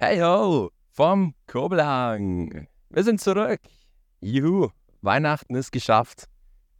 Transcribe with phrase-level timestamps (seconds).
[0.00, 2.68] Hey ho, vom Kobelhang.
[2.88, 3.58] Wir sind zurück.
[4.20, 4.68] Juhu,
[5.02, 6.28] Weihnachten ist geschafft.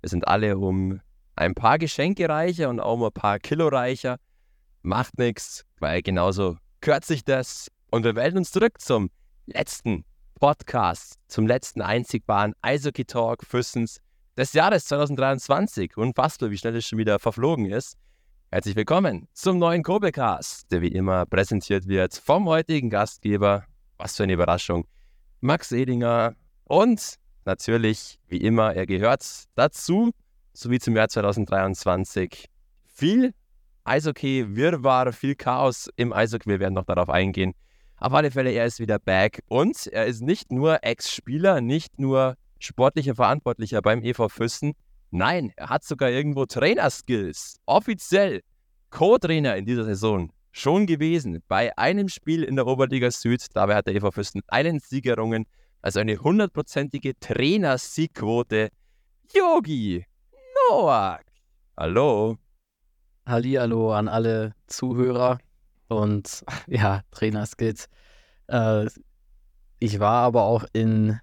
[0.00, 1.00] Wir sind alle um
[1.34, 4.18] ein paar Geschenke reicher und auch um ein paar Kilo reicher.
[4.82, 7.72] Macht nichts, weil genauso gehört sich das.
[7.90, 9.10] Und wir melden uns zurück zum
[9.46, 10.04] letzten
[10.38, 13.98] Podcast, zum letzten einzigbaren Eishockey Talk Füssens
[14.36, 15.96] des Jahres 2023.
[15.96, 17.96] Unfassbar, wie schnell es schon wieder verflogen ist.
[18.50, 23.66] Herzlich willkommen zum neuen Kobelcast, der wie immer präsentiert wird vom heutigen Gastgeber.
[23.98, 24.86] Was für eine Überraschung.
[25.42, 26.34] Max Edinger
[26.64, 29.22] und natürlich, wie immer, er gehört
[29.54, 30.12] dazu,
[30.54, 32.46] sowie zum Jahr 2023.
[32.86, 33.34] Viel
[33.84, 36.48] Eishockey, Wirrwarr, viel Chaos im Eishockey.
[36.48, 37.52] Wir werden noch darauf eingehen.
[37.98, 42.36] Auf alle Fälle, er ist wieder back und er ist nicht nur Ex-Spieler, nicht nur
[42.58, 44.72] sportlicher Verantwortlicher beim EV Füssen,
[45.10, 47.58] Nein, er hat sogar irgendwo Trainerskills.
[47.66, 48.42] Offiziell
[48.90, 51.42] Co-Trainer in dieser Saison schon gewesen.
[51.48, 55.46] Bei einem Spiel in der Oberliga Süd, dabei hat der EV Fürsten einen Sieg errungen.
[55.80, 58.70] Also eine hundertprozentige Trainersiegquote.
[59.34, 60.04] Yogi
[60.70, 61.24] Noak.
[61.76, 62.36] Hallo.
[63.26, 65.38] Hallihallo an alle Zuhörer
[65.88, 67.88] und ja, Trainerskills.
[68.48, 68.86] Äh,
[69.78, 71.20] ich war aber auch in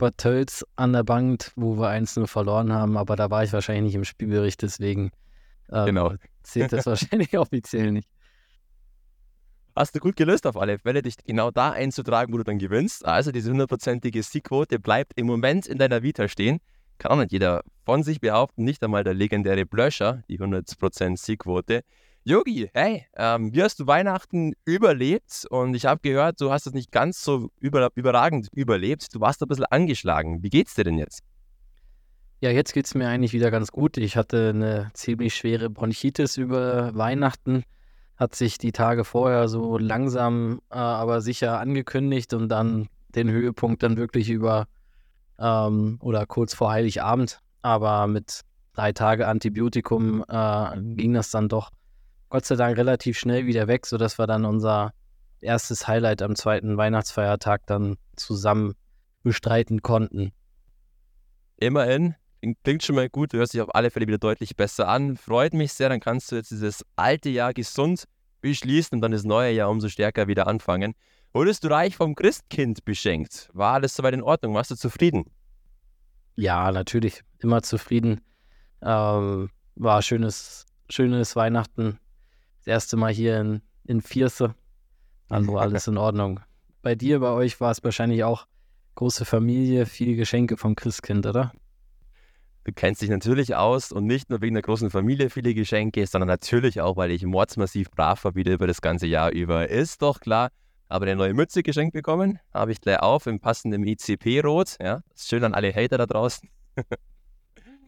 [0.00, 3.84] Bad Tölz an der Bank, wo wir 1-0 verloren haben, aber da war ich wahrscheinlich
[3.84, 5.12] nicht im Spielbericht, deswegen
[5.70, 6.14] ähm, genau.
[6.42, 8.08] zählt das wahrscheinlich offiziell nicht.
[9.76, 13.04] Hast du gut gelöst auf alle Fälle, dich genau da einzutragen, wo du dann gewinnst.
[13.04, 16.58] Also diese hundertprozentige Siegquote bleibt im Moment in deiner Vita stehen.
[16.98, 21.82] Kann auch nicht jeder von sich behaupten, nicht einmal der legendäre Blöscher, die 100% Siegquote.
[22.24, 25.46] Yogi, hey, ähm, wie hast du Weihnachten überlebt?
[25.48, 29.14] Und ich habe gehört, du hast es nicht ganz so über, überragend überlebt.
[29.14, 30.42] Du warst ein bisschen angeschlagen.
[30.42, 31.22] Wie geht's dir denn jetzt?
[32.40, 33.96] Ja, jetzt geht es mir eigentlich wieder ganz gut.
[33.96, 37.64] Ich hatte eine ziemlich schwere Bronchitis über Weihnachten.
[38.16, 43.82] Hat sich die Tage vorher so langsam, äh, aber sicher angekündigt und dann den Höhepunkt
[43.82, 44.68] dann wirklich über
[45.38, 47.40] ähm, oder kurz vor Heiligabend.
[47.62, 48.42] Aber mit
[48.74, 51.70] drei Tage Antibiotikum äh, ging das dann doch
[52.30, 54.92] Gott sei Dank relativ schnell wieder weg, sodass wir dann unser
[55.40, 58.74] erstes Highlight am zweiten Weihnachtsfeiertag dann zusammen
[59.24, 60.30] bestreiten konnten.
[61.56, 62.14] Immerhin,
[62.62, 65.16] klingt schon mal gut, du hörst dich auf alle Fälle wieder deutlich besser an.
[65.16, 68.04] Freut mich sehr, dann kannst du jetzt dieses alte Jahr gesund
[68.42, 70.94] beschließen und dann das neue Jahr umso stärker wieder anfangen.
[71.32, 73.50] Wurdest du reich vom Christkind beschenkt?
[73.52, 74.54] War alles soweit in Ordnung?
[74.54, 75.24] Warst du zufrieden?
[76.36, 77.22] Ja, natürlich.
[77.40, 78.20] Immer zufrieden.
[78.82, 81.98] Ähm, war schönes, schönes Weihnachten
[82.60, 84.54] das erste Mal hier in, in Vierse.
[85.28, 86.40] Also alles in Ordnung.
[86.82, 88.46] Bei dir, bei euch war es wahrscheinlich auch
[88.94, 91.52] große Familie, viele Geschenke vom Christkind, oder?
[92.64, 96.28] Du kennst dich natürlich aus und nicht nur wegen der großen Familie viele Geschenke, sondern
[96.28, 99.68] natürlich auch, weil ich mordsmassiv brav war wieder über das ganze Jahr über.
[99.68, 100.50] Ist doch klar.
[100.88, 104.76] Aber eine neue Mütze geschenkt bekommen, habe ich gleich auf im passenden ICP-Rot.
[104.82, 106.48] Ja, schön an alle Hater da draußen.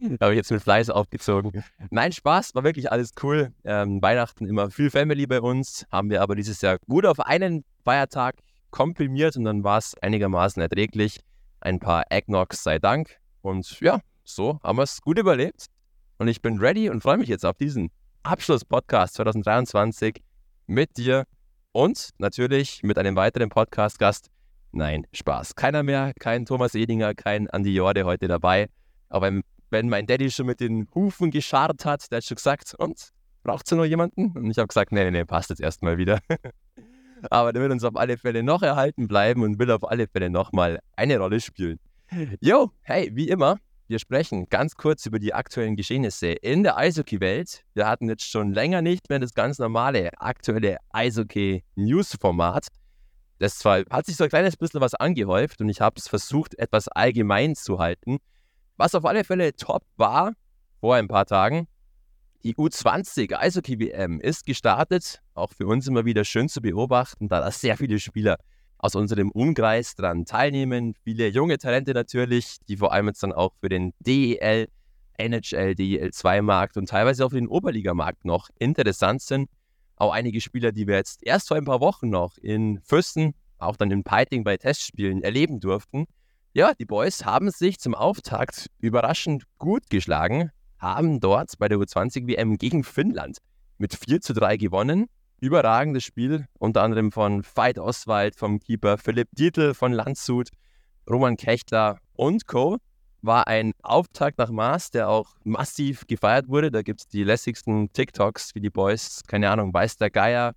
[0.21, 1.63] Habe ich jetzt mit Fleiß aufgezogen.
[1.89, 3.53] Nein, Spaß, war wirklich alles cool.
[3.63, 5.85] Ähm, Weihnachten immer viel Family bei uns.
[5.91, 8.35] Haben wir aber dieses Jahr gut auf einen Feiertag
[8.71, 11.19] komprimiert und dann war es einigermaßen erträglich.
[11.61, 13.17] Ein paar Eggnogs sei Dank.
[13.41, 15.67] Und ja, so haben wir es gut überlebt.
[16.17, 17.89] Und ich bin ready und freue mich jetzt auf diesen
[18.23, 20.21] Abschluss-Podcast 2023
[20.67, 21.25] mit dir
[21.71, 24.29] und natürlich mit einem weiteren Podcast-Gast.
[24.71, 25.55] Nein, Spaß.
[25.55, 28.69] Keiner mehr, kein Thomas Edinger, kein Andi Jorde heute dabei.
[29.09, 29.43] Aber im
[29.73, 33.09] wenn mein Daddy schon mit den Hufen gescharrt hat, der hat schon gesagt, und
[33.41, 34.31] braucht ihr noch jemanden?
[34.37, 36.19] Und ich habe gesagt, nee, nee, nee, passt jetzt erstmal wieder.
[37.29, 40.29] Aber der will uns auf alle Fälle noch erhalten bleiben und will auf alle Fälle
[40.29, 41.79] nochmal eine Rolle spielen.
[42.39, 43.57] Jo, hey, wie immer,
[43.87, 47.63] wir sprechen ganz kurz über die aktuellen Geschehnisse in der Eishockey-Welt.
[47.73, 52.67] Wir hatten jetzt schon länger nicht mehr das ganz normale aktuelle Eishockey-News-Format.
[53.39, 56.87] Deshalb hat sich so ein kleines bisschen was angehäuft und ich habe es versucht, etwas
[56.87, 58.19] allgemein zu halten.
[58.77, 60.33] Was auf alle Fälle top war,
[60.79, 61.67] vor ein paar Tagen,
[62.43, 65.21] die U20 Eishockey-WM ist gestartet.
[65.33, 68.37] Auch für uns immer wieder schön zu beobachten, da da sehr viele Spieler
[68.79, 70.93] aus unserem Umkreis dran teilnehmen.
[71.05, 74.67] Viele junge Talente natürlich, die vor allem jetzt dann auch für den DEL,
[75.17, 79.49] NHL, DEL2-Markt und teilweise auch für den Oberligamarkt noch interessant sind.
[79.95, 83.77] Auch einige Spieler, die wir jetzt erst vor ein paar Wochen noch in Füssen, auch
[83.77, 86.07] dann in Peiting bei Testspielen erleben durften.
[86.55, 92.59] Ja, die Boys haben sich zum Auftakt überraschend gut geschlagen, haben dort bei der U20-WM
[92.59, 93.39] gegen Finnland
[93.79, 95.07] mit 4 zu 3 gewonnen.
[95.39, 100.49] Überragendes Spiel, unter anderem von Veit Oswald, vom Keeper Philipp Dietl von Landshut,
[101.09, 102.77] Roman Kechtler und Co.
[103.23, 106.69] War ein Auftakt nach Maß, der auch massiv gefeiert wurde.
[106.69, 110.53] Da gibt es die lässigsten TikToks, wie die Boys, keine Ahnung, weiß der Geier,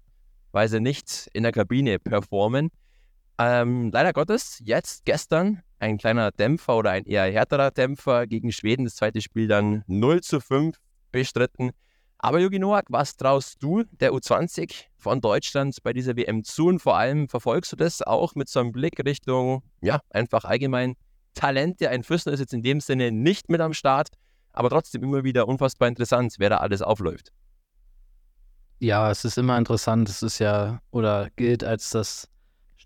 [0.53, 2.69] weiß er nicht, in der Kabine performen.
[3.39, 8.85] Ähm, leider Gottes, jetzt gestern ein kleiner Dämpfer oder ein eher härterer Dämpfer gegen Schweden.
[8.85, 10.77] Das zweite Spiel dann 0 zu 5
[11.13, 11.71] bestritten.
[12.19, 16.67] Aber Jogi Noak, was traust du der U20 von Deutschland bei dieser WM zu?
[16.69, 20.95] Und vor allem verfolgst du das auch mit so einem Blick Richtung, ja, einfach allgemein
[21.35, 21.91] Talente.
[21.91, 24.09] Ein Füssen ist jetzt in dem Sinne nicht mit am Start,
[24.53, 27.33] aber trotzdem immer wieder unfassbar interessant, wer da alles aufläuft.
[28.79, 30.09] Ja, es ist immer interessant.
[30.09, 32.29] Es ist ja oder gilt als das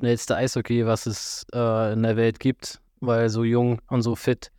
[0.01, 4.51] schnellste Eishockey, was es äh, in der Welt gibt, weil so jung und so fit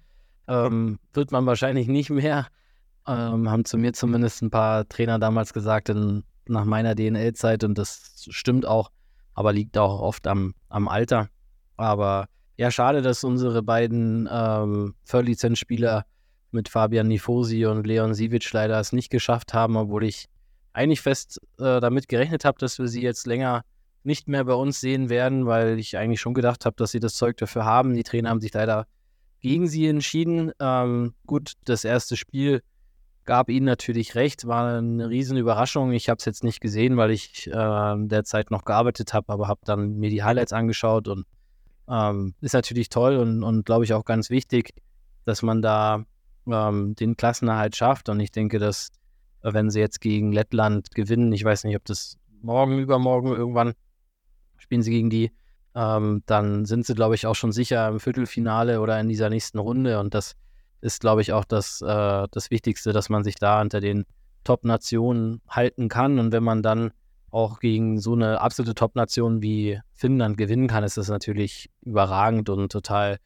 [0.47, 2.47] ähm, wird man wahrscheinlich nicht mehr.
[3.07, 7.75] Ähm, haben zu mir zumindest ein paar Trainer damals gesagt, in, nach meiner DNL-Zeit und
[7.75, 8.91] das stimmt auch,
[9.33, 11.27] aber liegt auch oft am, am Alter.
[11.75, 12.27] Aber
[12.57, 16.05] ja, schade, dass unsere beiden ähm, Voll-Lizenzspieler
[16.51, 20.27] mit Fabian Nifosi und Leon Sivic leider es nicht geschafft haben, obwohl ich
[20.73, 23.63] eigentlich fest äh, damit gerechnet habe, dass wir sie jetzt länger
[24.03, 27.15] nicht mehr bei uns sehen werden, weil ich eigentlich schon gedacht habe, dass sie das
[27.15, 27.93] Zeug dafür haben.
[27.93, 28.87] Die Trainer haben sich leider
[29.39, 30.51] gegen sie entschieden.
[30.59, 32.61] Ähm, gut, das erste Spiel
[33.25, 35.91] gab ihnen natürlich recht, war eine riesen Überraschung.
[35.91, 39.61] Ich habe es jetzt nicht gesehen, weil ich äh, derzeit noch gearbeitet habe, aber habe
[39.65, 41.25] dann mir die Highlights angeschaut und
[41.89, 44.73] ähm, ist natürlich toll und, und glaube ich auch ganz wichtig,
[45.25, 46.05] dass man da
[46.47, 48.09] ähm, den Klassenerhalt schafft.
[48.09, 48.89] Und ich denke, dass
[49.43, 53.73] wenn sie jetzt gegen Lettland gewinnen, ich weiß nicht, ob das morgen, übermorgen irgendwann
[54.61, 55.31] spielen sie gegen die.
[55.73, 59.59] Ähm, dann sind sie, glaube ich, auch schon sicher im Viertelfinale oder in dieser nächsten
[59.59, 59.99] Runde.
[59.99, 60.33] Und das
[60.81, 64.05] ist, glaube ich, auch das, äh, das Wichtigste, dass man sich da hinter den
[64.43, 66.19] Top-Nationen halten kann.
[66.19, 66.91] Und wenn man dann
[67.29, 72.71] auch gegen so eine absolute Top-Nation wie Finnland gewinnen kann, ist das natürlich überragend und
[72.71, 73.17] total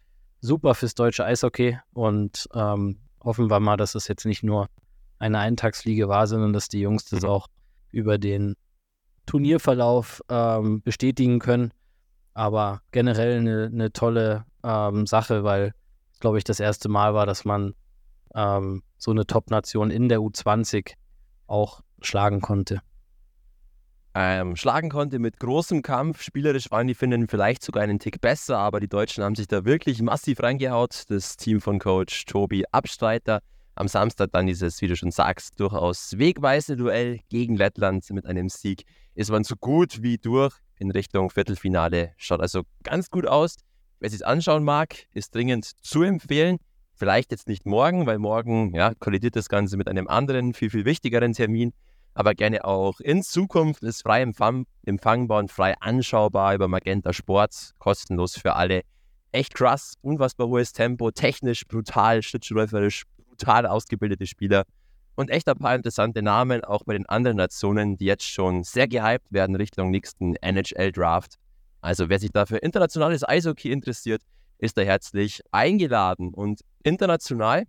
[0.42, 1.80] super fürs deutsche Eishockey.
[1.94, 4.68] Und ähm, hoffen wir mal, dass es jetzt nicht nur
[5.18, 7.30] eine Eintagsfliege war, sondern dass die Jungs das mhm.
[7.30, 7.48] auch
[7.92, 8.56] über den
[9.26, 11.72] Turnierverlauf ähm, bestätigen können.
[12.34, 15.74] Aber generell eine, eine tolle ähm, Sache, weil
[16.12, 17.74] es, glaube ich, das erste Mal war, dass man
[18.34, 20.94] ähm, so eine Top-Nation in der U20
[21.48, 22.82] auch schlagen konnte.
[24.18, 26.22] Ähm, schlagen konnte mit großem Kampf.
[26.22, 29.66] Spielerisch waren die Finnen vielleicht sogar einen Tick besser, aber die Deutschen haben sich da
[29.66, 31.04] wirklich massiv reingehaut.
[31.10, 33.42] Das Team von Coach Tobi Abstreiter
[33.76, 38.50] am Samstag dann dieses, wie du schon sagst, durchaus wegweisende Duell gegen Lettland mit einem
[38.50, 38.84] Sieg
[39.16, 42.14] ist man so gut wie durch in Richtung Viertelfinale.
[42.18, 43.56] Schaut also ganz gut aus.
[44.00, 46.58] Wer sich anschauen mag, ist dringend zu empfehlen.
[46.94, 50.86] Vielleicht jetzt nicht morgen, weil morgen ja, kollidiert das Ganze mit einem anderen, viel, viel
[50.86, 51.74] wichtigeren Termin.
[52.14, 58.38] Aber gerne auch in Zukunft ist frei empfangbar und frei anschaubar über Magenta Sports, kostenlos
[58.38, 58.84] für alle.
[59.34, 63.04] Echt krass, unfassbar hohes Tempo, technisch brutal, schlittschuhläuferisch
[63.36, 64.66] brutal ausgebildete Spieler
[65.16, 68.88] und echt ein paar interessante Namen, auch bei den anderen Nationen, die jetzt schon sehr
[68.88, 71.36] gehypt werden Richtung nächsten NHL-Draft.
[71.82, 74.22] Also wer sich dafür internationales Eishockey interessiert,
[74.58, 76.34] ist da herzlich eingeladen.
[76.34, 77.66] Und international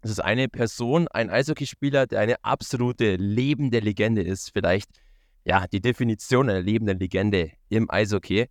[0.00, 4.52] das ist eine Person, ein Eishockeyspieler, der eine absolute lebende Legende ist.
[4.52, 4.88] Vielleicht
[5.44, 8.46] ja die Definition einer lebenden Legende im Eishockey.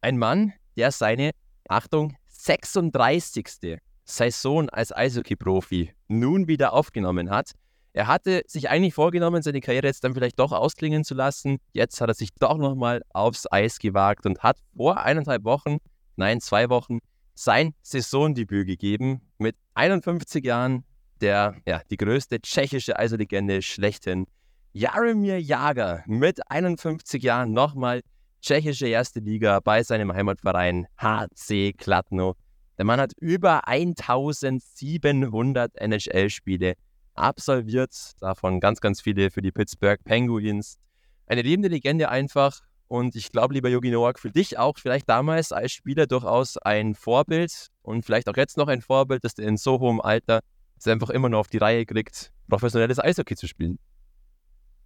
[0.00, 1.32] Ein Mann, der seine,
[1.68, 3.78] Achtung, 36.
[4.06, 7.52] Saison als Eishockey-Profi nun wieder aufgenommen hat.
[7.92, 11.58] Er hatte sich eigentlich vorgenommen, seine Karriere jetzt dann vielleicht doch ausklingen zu lassen.
[11.72, 15.78] Jetzt hat er sich doch nochmal aufs Eis gewagt und hat vor eineinhalb Wochen,
[16.16, 16.98] nein, zwei Wochen,
[17.34, 19.22] sein Saisondebüt gegeben.
[19.38, 20.84] Mit 51 Jahren
[21.20, 24.26] der, ja, die größte tschechische Eishockey-Legende schlechthin.
[24.72, 28.02] Jaromir Jager mit 51 Jahren nochmal
[28.42, 32.36] tschechische erste Liga bei seinem Heimatverein HC Kladno.
[32.78, 36.74] Der Mann hat über 1700 NHL-Spiele
[37.14, 40.78] absolviert, davon ganz, ganz viele für die Pittsburgh Penguins.
[41.26, 42.60] Eine lebende Legende einfach.
[42.88, 46.94] Und ich glaube, lieber Yogi Noak, für dich auch vielleicht damals als Spieler durchaus ein
[46.94, 50.38] Vorbild und vielleicht auch jetzt noch ein Vorbild, dass du in so hohem Alter
[50.78, 53.80] es einfach immer noch auf die Reihe kriegt, professionelles Eishockey zu spielen.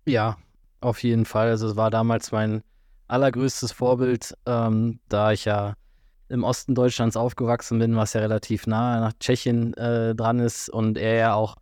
[0.07, 0.39] Ja,
[0.81, 1.49] auf jeden Fall.
[1.49, 2.63] Also es war damals mein
[3.09, 5.75] allergrößtes Vorbild, ähm, da ich ja
[6.31, 10.97] im Osten Deutschlands aufgewachsen bin, was ja relativ nah nach Tschechien äh, dran ist und
[10.97, 11.57] er ja auch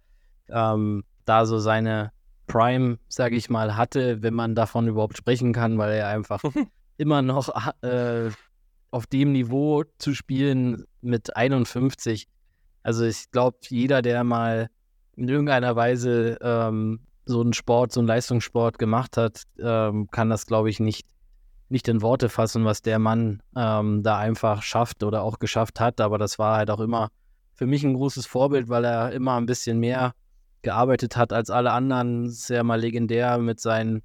[0.51, 2.13] ähm, da so seine
[2.47, 6.43] Prime, sage ich mal, hatte, wenn man davon überhaupt sprechen kann, weil er einfach
[6.99, 7.49] immer noch
[7.83, 8.31] äh,
[8.91, 12.29] auf dem Niveau zu spielen mit 51.
[12.83, 14.69] Also ich glaube, jeder, der mal
[15.17, 20.47] in irgendeiner Weise ähm, so einen Sport, so einen Leistungssport gemacht hat, ähm, kann das,
[20.47, 21.07] glaube ich, nicht,
[21.69, 26.01] nicht in Worte fassen, was der Mann ähm, da einfach schafft oder auch geschafft hat.
[26.01, 27.11] Aber das war halt auch immer
[27.55, 30.15] für mich ein großes Vorbild, weil er immer ein bisschen mehr
[30.63, 32.31] gearbeitet hat als alle anderen.
[32.31, 34.03] Sehr mal legendär mit seinen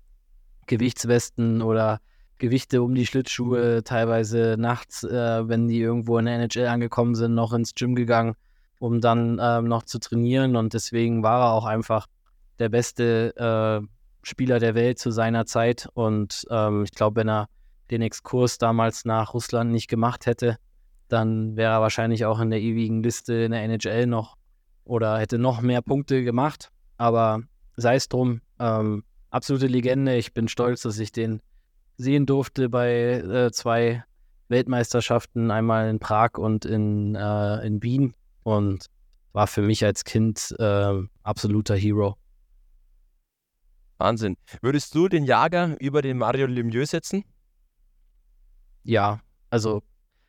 [0.68, 2.00] Gewichtswesten oder
[2.38, 7.36] Gewichte um die Schlittschuhe, teilweise nachts, äh, wenn die irgendwo in der NHL angekommen sind,
[7.36, 8.36] noch ins Gym gegangen,
[8.80, 10.56] um dann ähm, noch zu trainieren.
[10.56, 12.08] Und deswegen war er auch einfach
[12.60, 13.88] der beste äh,
[14.24, 15.88] Spieler der Welt zu seiner Zeit.
[15.94, 17.48] Und ähm, ich glaube, wenn er
[17.92, 20.58] den Exkurs damals nach Russland nicht gemacht hätte,
[21.10, 24.36] dann wäre er wahrscheinlich auch in der ewigen Liste in der NHL noch
[24.86, 26.70] oder hätte noch mehr Punkte gemacht.
[26.98, 27.42] Aber
[27.76, 30.16] sei es drum, ähm, absolute Legende.
[30.16, 31.42] Ich bin stolz, dass ich den
[31.98, 34.04] sehen durfte bei äh, zwei
[34.48, 38.14] Weltmeisterschaften, einmal in Prag und in, äh, in Wien.
[38.44, 38.88] Und
[39.34, 42.18] war für mich als Kind äh, absoluter Hero.
[44.04, 44.36] Wahnsinn.
[44.62, 47.24] Würdest du den Jager über den Mario Lemieux setzen?
[48.84, 49.82] Ja, also,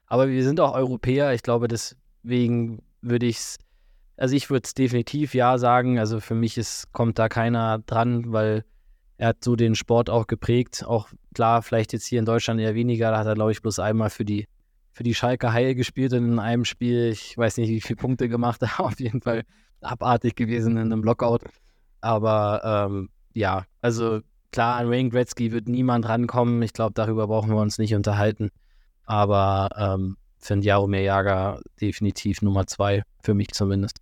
[0.06, 1.34] aber wir sind auch Europäer.
[1.34, 3.58] Ich glaube, deswegen würde ich es,
[4.16, 5.98] also ich würde es definitiv ja sagen.
[5.98, 8.64] Also für mich ist, kommt da keiner dran, weil
[9.16, 10.84] er hat so den Sport auch geprägt.
[10.86, 13.10] Auch klar, vielleicht jetzt hier in Deutschland eher weniger.
[13.10, 14.46] Da hat er, glaube ich, bloß einmal für die,
[14.92, 18.28] für die Schalke Haie gespielt und in einem Spiel, ich weiß nicht, wie viele Punkte
[18.28, 19.42] gemacht er, auf jeden Fall
[19.80, 21.40] abartig gewesen in einem Lockout.
[22.00, 24.20] Aber ähm, ja, also
[24.52, 26.62] klar, an Wayne Gretzky wird niemand rankommen.
[26.62, 28.50] Ich glaube, darüber brauchen wir uns nicht unterhalten.
[29.04, 33.98] Aber ähm, für den Jaromir Jager definitiv Nummer zwei, für mich zumindest.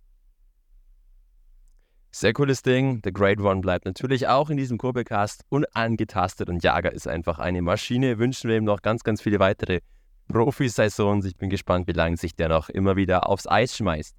[2.11, 3.01] Sehr cooles Ding.
[3.03, 7.63] The Great One bleibt natürlich auch in diesem Kurbelcast unangetastet und Jager ist einfach eine
[7.63, 8.19] Maschine.
[8.19, 9.79] Wünschen wir ihm noch ganz, ganz viele weitere
[10.27, 11.25] Profisaisons.
[11.25, 14.15] Ich bin gespannt, wie lange sich der noch immer wieder aufs Eis schmeißt.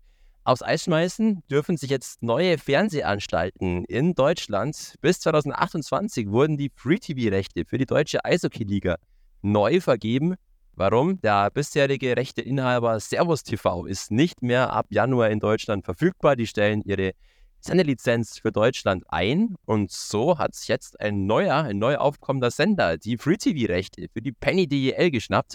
[0.47, 4.95] Aufs Eis schmeißen dürfen sich jetzt neue Fernsehanstalten in Deutschland.
[5.01, 8.97] Bis 2028 wurden die Free-TV-Rechte für die deutsche Eishockey-Liga
[9.41, 10.35] neu vergeben.
[10.75, 11.19] Warum?
[11.23, 16.37] Der bisherige Rechteinhaber Servus TV ist nicht mehr ab Januar in Deutschland verfügbar.
[16.37, 17.13] Die stellen ihre
[17.61, 22.99] Sendelizenz für Deutschland ein und so hat sich jetzt ein neuer, ein neu aufkommender Sender
[22.99, 25.55] die Free-TV-Rechte für die Penny DEL geschnappt.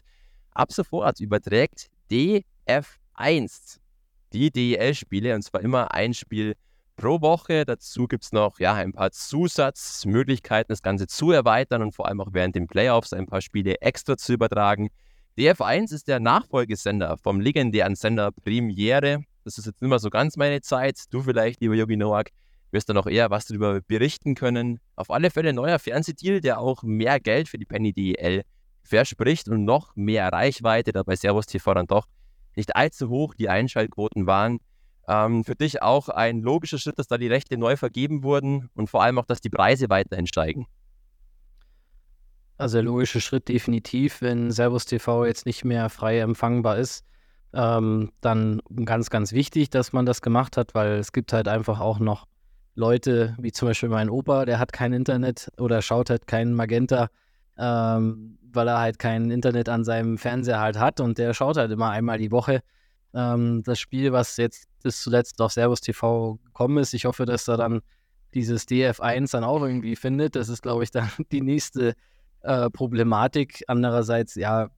[0.50, 3.77] Ab sofort überträgt DF1
[4.33, 6.55] die DEL-Spiele und zwar immer ein Spiel
[7.00, 7.65] pro Woche.
[7.65, 12.21] Dazu gibt es noch ja, ein paar Zusatzmöglichkeiten, das Ganze zu erweitern und vor allem
[12.21, 14.89] auch während den Playoffs ein paar Spiele extra zu übertragen.
[15.38, 19.24] DF1 ist der Nachfolgesender vom legendären Sender Premiere.
[19.45, 21.05] Das ist jetzt nicht mehr so ganz meine Zeit.
[21.12, 22.29] Du vielleicht, lieber Yogi Noak,
[22.71, 24.79] wirst da noch eher was darüber berichten können.
[24.95, 28.43] Auf alle Fälle neuer Fernsehdeal, der auch mehr Geld für die Penny DEL
[28.83, 32.05] verspricht und noch mehr Reichweite, da bei Servus TV dann doch
[32.55, 34.59] nicht allzu hoch die Einschaltquoten waren.
[35.07, 38.89] Ähm, für dich auch ein logischer Schritt, dass da die Rechte neu vergeben wurden und
[38.89, 40.67] vor allem auch, dass die Preise weiterhin steigen.
[42.57, 47.05] Also der logische Schritt definitiv, wenn Servus TV jetzt nicht mehr frei empfangbar ist,
[47.53, 51.79] ähm, dann ganz, ganz wichtig, dass man das gemacht hat, weil es gibt halt einfach
[51.79, 52.27] auch noch
[52.75, 57.09] Leute, wie zum Beispiel mein Opa, der hat kein Internet oder schaut halt keinen Magenta,
[57.59, 61.71] ähm, weil er halt kein Internet an seinem Fernseher halt hat und der schaut halt
[61.71, 62.61] immer einmal die Woche
[63.13, 66.93] ähm, das Spiel, was jetzt bis zuletzt auf Servus TV gekommen ist.
[66.93, 67.81] Ich hoffe, dass er dann
[68.33, 70.35] dieses DF1 dann auch irgendwie findet.
[70.35, 71.95] Das ist, glaube ich, dann die nächste
[72.41, 73.63] äh, Problematik.
[73.67, 74.69] Andererseits, ja,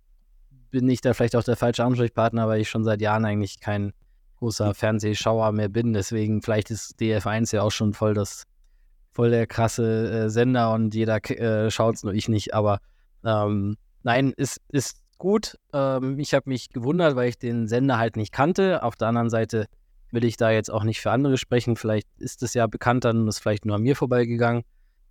[0.71, 3.93] bin ich da vielleicht auch der falsche Ansprechpartner, weil ich schon seit Jahren eigentlich kein
[4.37, 5.93] großer Fernsehschauer mehr bin.
[5.93, 8.45] Deswegen vielleicht ist DF1 ja auch schon voll das
[9.11, 12.53] voll der krasse äh, Sender und jeder äh, schaut es, nur ich nicht.
[12.53, 12.79] Aber
[13.23, 15.57] ähm, nein, ist, ist gut.
[15.73, 18.83] Ähm, ich habe mich gewundert, weil ich den Sender halt nicht kannte.
[18.83, 19.67] Auf der anderen Seite
[20.11, 21.75] will ich da jetzt auch nicht für andere sprechen.
[21.75, 24.63] Vielleicht ist es ja bekannt, dann ist vielleicht nur an mir vorbeigegangen.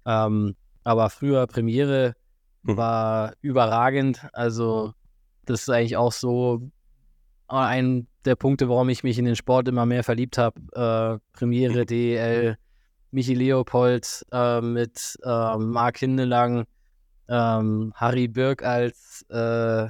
[0.07, 2.15] Ähm, aber früher Premiere
[2.65, 2.77] hm.
[2.77, 4.27] war überragend.
[4.33, 4.93] Also
[5.47, 6.71] das ist eigentlich auch so
[7.49, 10.61] ein der Punkte, warum ich mich in den Sport immer mehr verliebt habe.
[10.73, 12.57] Äh, Premiere, DEL,
[13.13, 16.65] Michi Leopold äh, mit äh, Marc Hindelang,
[17.29, 19.89] ähm, Harry Birk als, äh,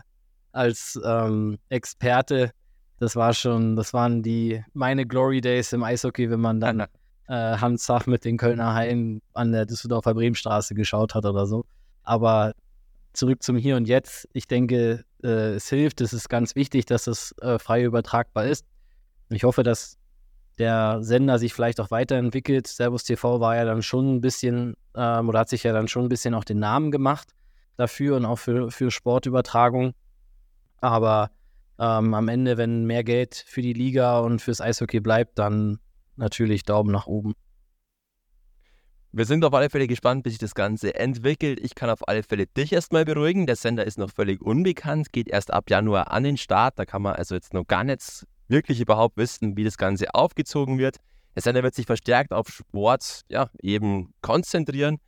[0.52, 2.52] als ähm, Experte.
[2.98, 6.80] Das war schon, das waren die meine Glory Days im Eishockey, wenn man dann
[7.28, 11.64] äh, Hans Sach mit den Kölner Haien an der Düsseldorfer Bremenstraße geschaut hat oder so.
[12.02, 12.54] Aber
[13.12, 14.28] zurück zum Hier und Jetzt.
[14.32, 18.64] Ich denke, äh, es hilft, es ist ganz wichtig, dass es äh, frei übertragbar ist.
[19.30, 19.99] Ich hoffe, dass
[20.60, 22.66] der Sender sich vielleicht auch weiterentwickelt.
[22.66, 26.04] Servus TV war ja dann schon ein bisschen, ähm, oder hat sich ja dann schon
[26.04, 27.34] ein bisschen auch den Namen gemacht
[27.76, 29.94] dafür und auch für, für Sportübertragung.
[30.82, 31.30] Aber
[31.78, 35.78] ähm, am Ende, wenn mehr Geld für die Liga und fürs Eishockey bleibt, dann
[36.16, 37.32] natürlich Daumen nach oben.
[39.12, 41.58] Wir sind auf alle Fälle gespannt, bis sich das Ganze entwickelt.
[41.58, 43.46] Ich kann auf alle Fälle dich erstmal beruhigen.
[43.46, 46.78] Der Sender ist noch völlig unbekannt, geht erst ab Januar an den Start.
[46.78, 50.78] Da kann man also jetzt noch gar nicht wirklich überhaupt wissen, wie das Ganze aufgezogen
[50.78, 50.96] wird.
[51.34, 54.98] Der Sender wird sich verstärkt auf Sport ja, eben konzentrieren.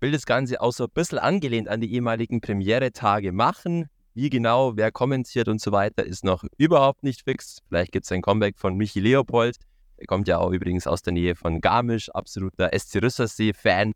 [0.00, 3.88] will das Ganze auch so ein bisschen angelehnt an die ehemaligen Premiere-Tage machen.
[4.14, 7.58] Wie genau, wer kommentiert und so weiter, ist noch überhaupt nicht fix.
[7.68, 9.56] Vielleicht gibt es ein Comeback von Michi Leopold.
[9.96, 13.92] Er kommt ja auch übrigens aus der Nähe von Garmisch, absoluter SC Rüssersee-Fan.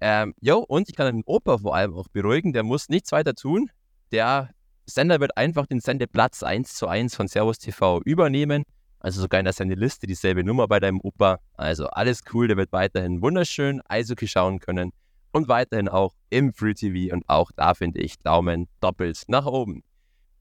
[0.00, 0.34] Ähm,
[0.66, 3.70] und ich kann den Opa vor allem auch beruhigen, der muss nichts weiter tun.
[4.10, 4.50] Der
[4.94, 8.64] Sender wird einfach den Sendeplatz 1 zu 1 von Servus TV übernehmen.
[9.00, 11.38] Also sogar in der Sendeliste dieselbe Nummer bei deinem Opa.
[11.54, 14.92] Also alles cool, der wird weiterhin wunderschön Eishockey schauen können
[15.32, 19.82] und weiterhin auch im Free TV und auch da finde ich Daumen doppelt nach oben.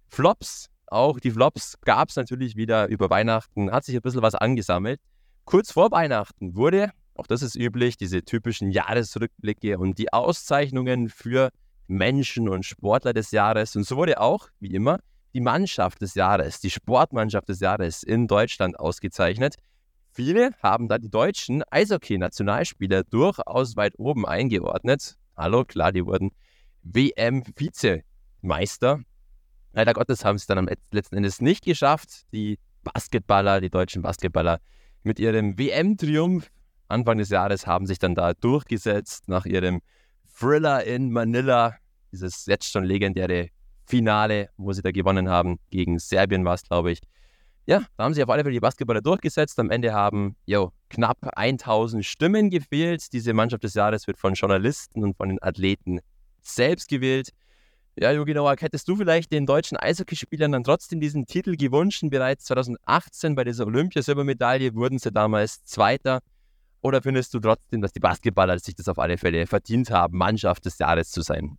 [0.10, 4.36] Flops, auch die Flops gab es natürlich wieder über Weihnachten, hat sich ein bisschen was
[4.36, 5.00] angesammelt.
[5.46, 11.50] Kurz vor Weihnachten wurde, auch das ist üblich, diese typischen Jahresrückblicke und die Auszeichnungen für
[11.92, 13.76] Menschen und Sportler des Jahres.
[13.76, 15.00] Und so wurde auch, wie immer,
[15.34, 19.56] die Mannschaft des Jahres, die Sportmannschaft des Jahres in Deutschland ausgezeichnet.
[20.12, 25.16] Viele haben da die deutschen Eishockey-Nationalspieler durchaus weit oben eingeordnet.
[25.38, 26.32] Hallo, klar, die wurden
[26.84, 29.02] WM-Vizemeister.
[29.74, 32.24] Leider Gottes haben sie es dann am letzten Endes nicht geschafft.
[32.34, 34.60] Die Basketballer, die deutschen Basketballer
[35.04, 36.50] mit ihrem WM-Triumph
[36.92, 39.82] Anfang des Jahres haben sich dann da durchgesetzt nach ihrem
[40.42, 41.76] Thriller in Manila.
[42.12, 43.50] Dieses jetzt schon legendäre
[43.86, 45.60] Finale, wo sie da gewonnen haben.
[45.70, 47.02] Gegen Serbien war es, glaube ich
[47.68, 49.60] ja, da haben sich auf alle Fälle die Basketballer durchgesetzt.
[49.60, 53.14] Am Ende haben jo, knapp 1000 Stimmen gefehlt.
[53.14, 56.00] Diese Mannschaft des Jahres wird von Journalisten und von den Athleten
[56.42, 57.30] selbst gewählt.
[57.98, 62.04] Ja, Jogi Nowak, hättest du vielleicht den deutschen Eishockeyspielern dann trotzdem diesen Titel gewünscht?
[62.10, 66.22] Bereits 2018 bei dieser Olympiasilbermedaille wurden sie damals Zweiter.
[66.82, 70.66] Oder findest du trotzdem, dass die Basketballer sich das auf alle Fälle verdient haben, Mannschaft
[70.66, 71.58] des Jahres zu sein?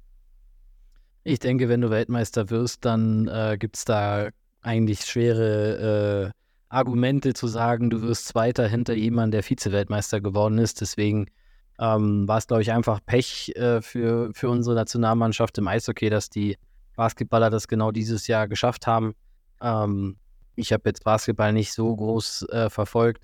[1.24, 4.30] Ich denke, wenn du Weltmeister wirst, dann äh, gibt es da
[4.62, 6.38] eigentlich schwere äh,
[6.68, 10.80] Argumente zu sagen, du wirst Zweiter hinter jemandem, der Vize-Weltmeister geworden ist.
[10.80, 11.26] Deswegen
[11.78, 16.30] ähm, war es, glaube ich, einfach Pech äh, für, für unsere Nationalmannschaft im Eishockey, dass
[16.30, 16.56] die
[16.96, 19.14] Basketballer das genau dieses Jahr geschafft haben.
[19.60, 20.16] Ähm,
[20.56, 23.22] ich habe jetzt Basketball nicht so groß äh, verfolgt,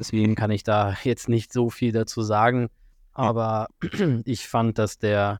[0.00, 2.68] deswegen kann ich da jetzt nicht so viel dazu sagen.
[3.12, 3.68] Aber
[4.24, 5.38] ich fand, dass der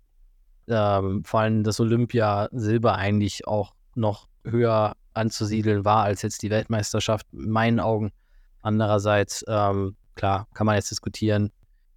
[0.68, 6.51] ähm, vor allem das Olympia Silber eigentlich auch noch höher anzusiedeln war als jetzt die
[6.51, 8.12] Weltmeisterschaft, in meinen Augen.
[8.62, 11.51] Andererseits, ähm, klar, kann man jetzt diskutieren.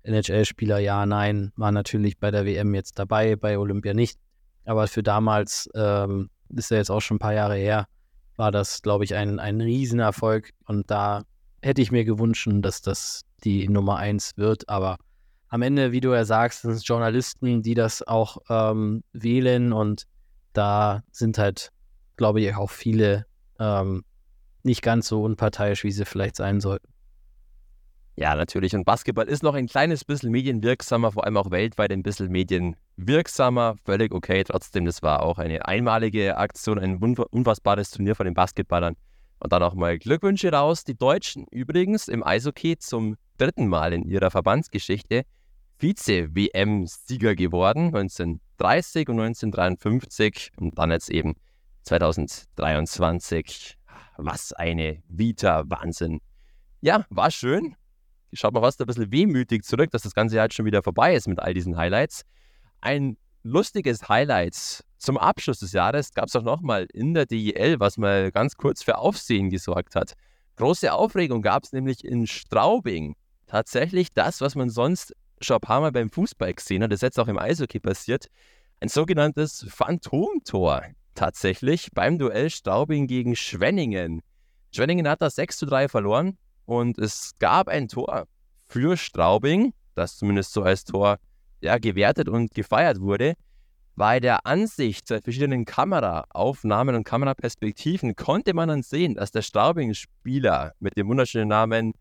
[0.04, 4.20] NHL-Spieler, ja, nein, war natürlich bei der WM jetzt dabei, bei Olympia nicht.
[4.66, 7.88] Aber für damals, ähm, ist ja jetzt auch schon ein paar Jahre her,
[8.36, 10.52] war das, glaube ich, ein, ein Riesenerfolg.
[10.66, 11.24] Und da
[11.64, 14.70] hätte ich mir gewünscht, dass das die Nummer eins wird.
[14.70, 14.98] Aber
[15.48, 19.74] am Ende, wie du ja sagst, sind es Journalisten, die das auch ähm, wählen.
[19.74, 20.04] Und
[20.54, 21.72] da sind halt
[22.18, 23.26] glaube ich, auch viele
[23.60, 24.04] ähm,
[24.64, 26.88] nicht ganz so unparteiisch, wie sie vielleicht sein sollten.
[28.16, 28.76] Ja, natürlich.
[28.76, 33.76] Und Basketball ist noch ein kleines bisschen medienwirksamer, vor allem auch weltweit ein bisschen medienwirksamer.
[33.86, 34.44] Völlig okay.
[34.44, 38.96] Trotzdem, das war auch eine einmalige Aktion, ein unfassbares Turnier von den Basketballern.
[39.44, 40.86] Und dann auch mal Glückwünsche raus.
[40.86, 45.24] Die Deutschen übrigens im Eishockey zum dritten Mal in ihrer Verbandsgeschichte
[45.80, 47.88] Vize-WM-Sieger geworden.
[47.88, 51.36] 1930 und 1953 und dann jetzt eben
[51.82, 53.78] 2023.
[54.16, 56.22] Was eine Vita, Wahnsinn.
[56.80, 57.76] Ja, war schön.
[58.32, 61.16] Schaut mal fast ein bisschen wehmütig zurück, dass das ganze Jahr jetzt schon wieder vorbei
[61.16, 62.24] ist mit all diesen Highlights.
[62.80, 67.98] Ein lustiges Highlight zum Abschluss des Jahres gab es auch nochmal in der DEL, was
[67.98, 70.14] mal ganz kurz für Aufsehen gesorgt hat.
[70.56, 73.16] Große Aufregung gab es nämlich in Straubing.
[73.48, 77.02] Tatsächlich das, was man sonst schon ein paar Mal beim Fußball gesehen hat, das ist
[77.04, 78.28] jetzt auch im Eishockey passiert.
[78.80, 80.84] Ein sogenanntes Phantomtor
[81.16, 84.22] tatsächlich beim Duell Straubing gegen Schwenningen.
[84.72, 88.26] Schwenningen hat das 6 zu 3 verloren und es gab ein Tor
[88.68, 91.18] für Straubing, das zumindest so als Tor
[91.64, 93.34] ja, gewertet und gefeiert wurde.
[93.96, 100.74] Bei der Ansicht der verschiedenen Kameraaufnahmen und Kameraperspektiven konnte man dann sehen, dass der Straubing-Spieler
[100.80, 101.94] mit dem wunderschönen Namen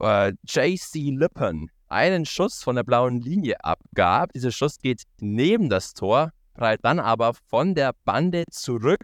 [0.00, 4.32] äh, JC Lippen einen Schuss von der blauen Linie abgab.
[4.32, 9.00] Dieser Schuss geht neben das Tor prallt dann aber von der Bande zurück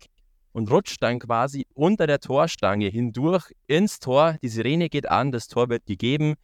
[0.52, 4.36] und rutscht dann quasi unter der Torstange hindurch ins Tor.
[4.42, 6.34] Die Sirene geht an, das Tor wird gegeben.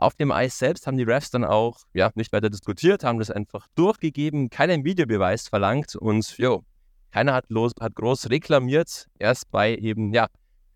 [0.00, 3.30] Auf dem Eis selbst haben die Refs dann auch ja, nicht weiter diskutiert, haben das
[3.30, 6.64] einfach durchgegeben, keinen Videobeweis verlangt und jo,
[7.10, 9.08] keiner hat, los, hat groß reklamiert.
[9.18, 10.28] Erst bei eben, ja,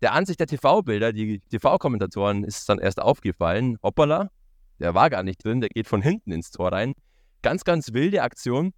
[0.03, 3.79] der Ansicht der TV-Bilder, die TV-Kommentatoren ist dann erst aufgefallen.
[3.81, 4.29] Hoppala,
[4.77, 6.93] der war gar nicht drin, der geht von hinten ins Tor rein.
[7.41, 8.73] Ganz, ganz wilde Aktion.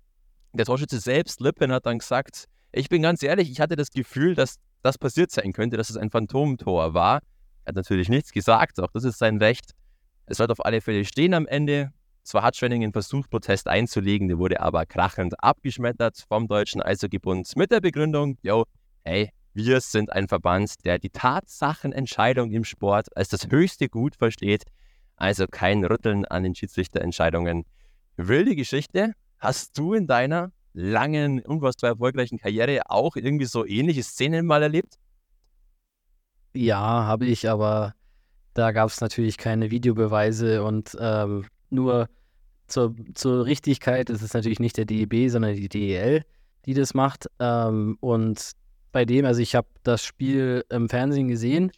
[0.54, 4.34] Der Torschütze selbst, Lippen, hat dann gesagt, ich bin ganz ehrlich, ich hatte das Gefühl,
[4.34, 7.20] dass das passiert sein könnte, dass es ein Phantomtor war.
[7.66, 9.74] Er hat natürlich nichts gesagt, auch das ist sein Recht.
[10.28, 11.92] Es wird auf alle Fälle stehen am Ende.
[12.24, 17.72] Zwar hat Schwenningen versucht, Protest einzulegen, der wurde aber krachend abgeschmettert vom Deutschen Eishockeybund mit
[17.72, 18.66] der Begründung, yo,
[19.06, 24.66] hey, wir sind ein Verband, der die Tatsachenentscheidung im Sport als das höchste Gut versteht,
[25.16, 27.64] also kein Rütteln an den Schiedsrichterentscheidungen.
[28.18, 29.14] Wilde Geschichte.
[29.40, 34.96] Hast du in deiner langen, unfassbar erfolgreichen Karriere auch irgendwie so ähnliche Szenen mal erlebt?
[36.54, 37.94] Ja, habe ich, aber
[38.58, 42.10] da gab es natürlich keine Videobeweise und ähm, nur
[42.68, 46.24] zur, zur Richtigkeit ist es natürlich nicht der DEB, sondern die DEL,
[46.66, 47.28] die das macht.
[47.40, 48.52] Ähm, und
[48.92, 51.72] bei dem, also ich habe das Spiel im Fernsehen gesehen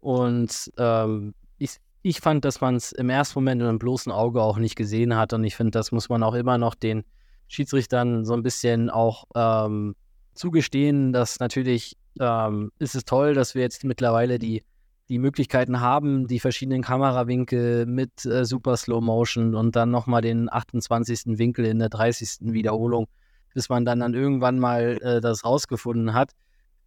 [0.00, 4.42] und ähm, ich, ich fand, dass man es im ersten Moment mit einem bloßen Auge
[4.42, 5.32] auch nicht gesehen hat.
[5.32, 7.02] Und ich finde, das muss man auch immer noch den
[7.48, 9.96] Schiedsrichtern so ein bisschen auch ähm,
[10.34, 14.62] zugestehen, dass natürlich ähm, ist es toll, dass wir jetzt mittlerweile die,
[15.08, 20.52] die Möglichkeiten haben, die verschiedenen Kamerawinkel mit äh, Super Slow Motion und dann nochmal den
[20.52, 21.38] 28.
[21.38, 22.52] Winkel in der 30.
[22.52, 23.06] Wiederholung,
[23.54, 26.32] bis man dann, dann irgendwann mal äh, das rausgefunden hat.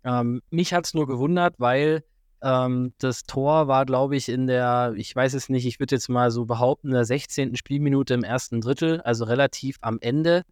[0.03, 2.03] Ähm, mich hat es nur gewundert, weil
[2.41, 6.09] ähm, das Tor war, glaube ich, in der, ich weiß es nicht, ich würde jetzt
[6.09, 7.55] mal so behaupten, in der 16.
[7.55, 10.43] Spielminute im ersten Drittel, also relativ am Ende.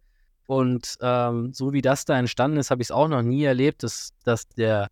[0.46, 3.82] Und ähm, so wie das da entstanden ist, habe ich es auch noch nie erlebt,
[3.82, 4.88] dass, dass der,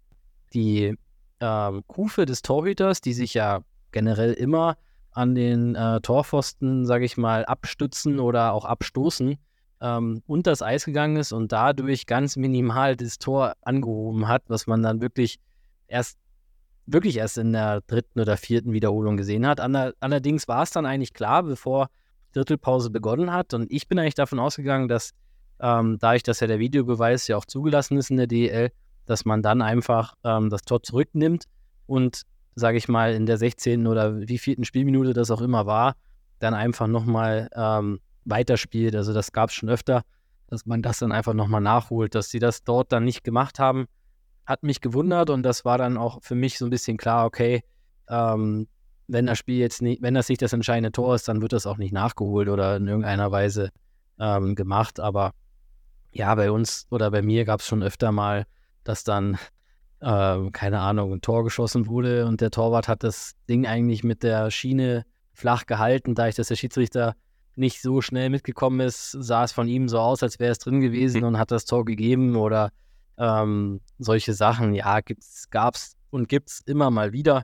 [0.52, 0.94] die
[1.40, 3.60] ähm, Kufe des Torhüters, die sich ja
[3.92, 4.76] generell immer
[5.12, 9.36] an den äh, Torpfosten, sage ich mal, abstützen oder auch abstoßen,
[9.80, 14.66] ähm, unter das Eis gegangen ist und dadurch ganz minimal das Tor angehoben hat, was
[14.66, 15.38] man dann wirklich
[15.88, 16.18] erst
[16.86, 19.60] wirklich erst in der dritten oder vierten Wiederholung gesehen hat.
[19.60, 21.88] Aller, allerdings war es dann eigentlich klar, bevor
[22.32, 23.54] Drittelpause begonnen hat.
[23.54, 25.10] Und ich bin eigentlich davon ausgegangen, dass
[25.60, 28.70] ähm, dadurch, dass ja der Videobeweis ja auch zugelassen ist in der DL,
[29.06, 31.44] dass man dann einfach ähm, das Tor zurücknimmt
[31.86, 32.22] und,
[32.54, 33.86] sage ich mal, in der 16.
[33.86, 35.94] oder wie vierten Spielminute das auch immer war,
[36.38, 38.94] dann einfach nochmal ähm, weiterspielt.
[38.94, 40.02] Also das gab es schon öfter,
[40.48, 43.86] dass man das dann einfach nochmal nachholt, dass sie das dort dann nicht gemacht haben
[44.46, 47.62] hat mich gewundert und das war dann auch für mich so ein bisschen klar, okay,
[48.08, 48.68] ähm,
[49.08, 51.66] wenn das Spiel jetzt nicht, wenn das nicht das entscheidende Tor ist, dann wird das
[51.66, 53.70] auch nicht nachgeholt oder in irgendeiner Weise
[54.18, 55.00] ähm, gemacht.
[55.00, 55.32] Aber
[56.12, 58.46] ja, bei uns oder bei mir gab es schon öfter mal,
[58.88, 59.38] dass dann,
[60.00, 64.22] äh, keine Ahnung, ein Tor geschossen wurde und der Torwart hat das Ding eigentlich mit
[64.22, 67.14] der Schiene flach gehalten, da ich, dass der Schiedsrichter
[67.56, 70.80] nicht so schnell mitgekommen ist, sah es von ihm so aus, als wäre es drin
[70.80, 72.70] gewesen und hat das Tor gegeben oder
[73.18, 75.00] ähm, solche Sachen, ja,
[75.50, 77.42] gab es und gibt es immer mal wieder.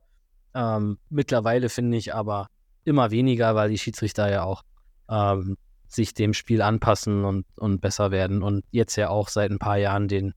[0.55, 2.48] Ähm, mittlerweile finde ich aber
[2.85, 4.62] immer weniger, weil die Schiedsrichter ja auch
[5.09, 5.57] ähm,
[5.88, 9.78] sich dem Spiel anpassen und, und besser werden und jetzt ja auch seit ein paar
[9.78, 10.33] Jahren den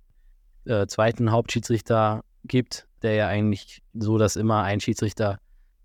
[0.66, 5.40] äh, zweiten Hauptschiedsrichter gibt, der ja eigentlich so, dass immer ein Schiedsrichter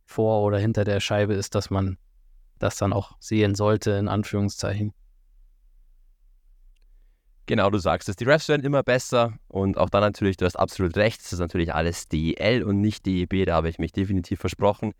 [0.06, 1.96] vor oder hinter der Scheibe ist, dass man
[2.58, 4.92] das dann auch sehen sollte, in Anführungszeichen.
[7.46, 8.16] Genau, du sagst es.
[8.16, 11.40] Die Refs werden immer besser und auch dann natürlich, du hast absolut recht, es ist
[11.40, 14.92] natürlich alles DEL und nicht DEB, da habe ich mich definitiv versprochen.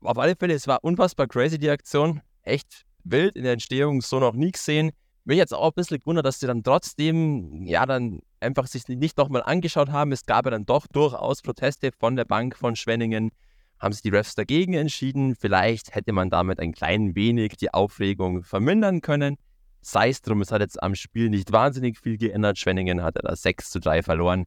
[0.00, 2.22] Auf alle Fälle, es war unfassbar crazy, die Aktion.
[2.42, 4.92] Echt wild in der Entstehung, so noch nie gesehen.
[5.24, 9.16] Mich jetzt auch ein bisschen gewundert, dass sie dann trotzdem, ja, dann einfach sich nicht
[9.16, 10.12] nochmal angeschaut haben.
[10.12, 13.30] Es gab ja dann doch durchaus Proteste von der Bank von Schwenningen.
[13.78, 15.34] Haben sich die Refs dagegen entschieden.
[15.36, 19.36] Vielleicht hätte man damit ein klein wenig die Aufregung vermindern können.
[19.82, 22.58] Sei es drum, es hat jetzt am Spiel nicht wahnsinnig viel geändert.
[22.58, 24.44] Schwenningen hat da 6 zu 3 verloren.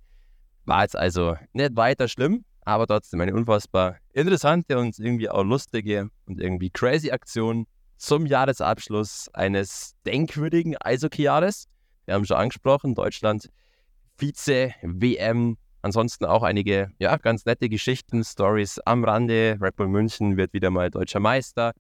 [0.65, 6.09] War jetzt also nicht weiter schlimm, aber trotzdem eine unfassbar interessante und irgendwie auch lustige
[6.25, 7.65] und irgendwie crazy Aktion
[7.97, 11.65] zum Jahresabschluss eines denkwürdigen Eishockey-Jahres.
[12.05, 13.49] Wir haben schon angesprochen, Deutschland
[14.23, 15.57] Vize-WM.
[15.81, 19.57] Ansonsten auch einige ja, ganz nette Geschichten, Stories am Rande.
[19.59, 21.73] Red Bull München wird wieder mal deutscher Meister.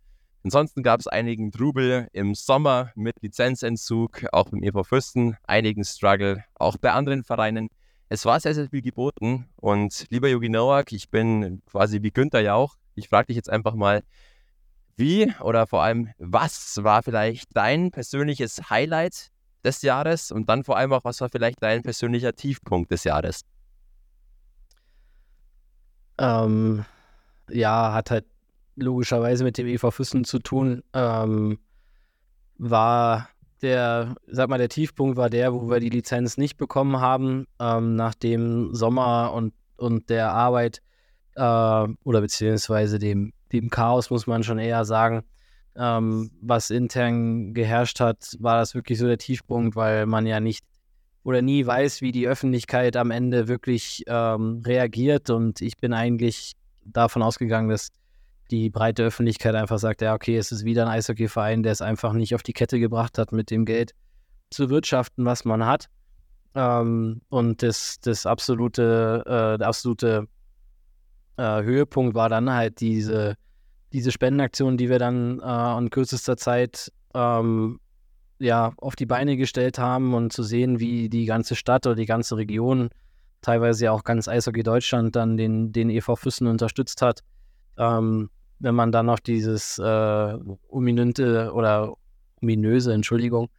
[0.43, 6.43] Ansonsten gab es einigen Trubel im Sommer mit Lizenzentzug, auch beim EV Fürsten, einigen Struggle,
[6.55, 7.69] auch bei anderen Vereinen.
[8.09, 9.47] Es war sehr, sehr viel geboten.
[9.55, 12.75] Und lieber Jogi Nowak, ich bin quasi wie Günther Jauch.
[12.95, 14.03] Ich frage dich jetzt einfach mal,
[14.97, 19.31] wie oder vor allem, was war vielleicht dein persönliches Highlight
[19.63, 23.45] des Jahres und dann vor allem auch, was war vielleicht dein persönlicher Tiefpunkt des Jahres?
[26.17, 26.85] Ähm,
[27.49, 28.25] ja, hat halt
[28.75, 31.59] logischerweise mit dem EV Füssen zu tun, ähm,
[32.57, 33.29] war
[33.61, 37.95] der, sag mal, der Tiefpunkt war der, wo wir die Lizenz nicht bekommen haben, ähm,
[37.95, 40.81] nach dem Sommer und, und der Arbeit
[41.35, 41.41] äh,
[42.03, 45.23] oder beziehungsweise dem, dem Chaos, muss man schon eher sagen,
[45.75, 50.65] ähm, was intern geherrscht hat, war das wirklich so der Tiefpunkt, weil man ja nicht
[51.23, 55.29] oder nie weiß, wie die Öffentlichkeit am Ende wirklich ähm, reagiert.
[55.29, 56.53] Und ich bin eigentlich
[56.85, 57.89] davon ausgegangen, dass
[58.51, 62.13] die breite Öffentlichkeit einfach sagt, ja, okay, es ist wieder ein Eishockeyverein, der es einfach
[62.13, 63.93] nicht auf die Kette gebracht hat, mit dem Geld
[64.49, 65.87] zu wirtschaften, was man hat.
[66.55, 70.27] Ähm, und das, das absolute, äh, der absolute
[71.37, 73.35] äh, Höhepunkt war dann halt diese,
[73.93, 77.79] diese Spendenaktion, die wir dann äh, in kürzester Zeit ähm,
[78.39, 82.07] ja, auf die Beine gestellt haben und zu sehen, wie die ganze Stadt oder die
[82.07, 82.89] ganze Region,
[83.41, 87.21] teilweise ja auch ganz Eishockey Deutschland, dann den, den EV Füssen unterstützt hat.
[87.77, 88.29] Ähm,
[88.59, 90.37] wenn man dann noch dieses äh,
[90.69, 91.93] ominente oder
[92.41, 93.49] ominöse, Entschuldigung,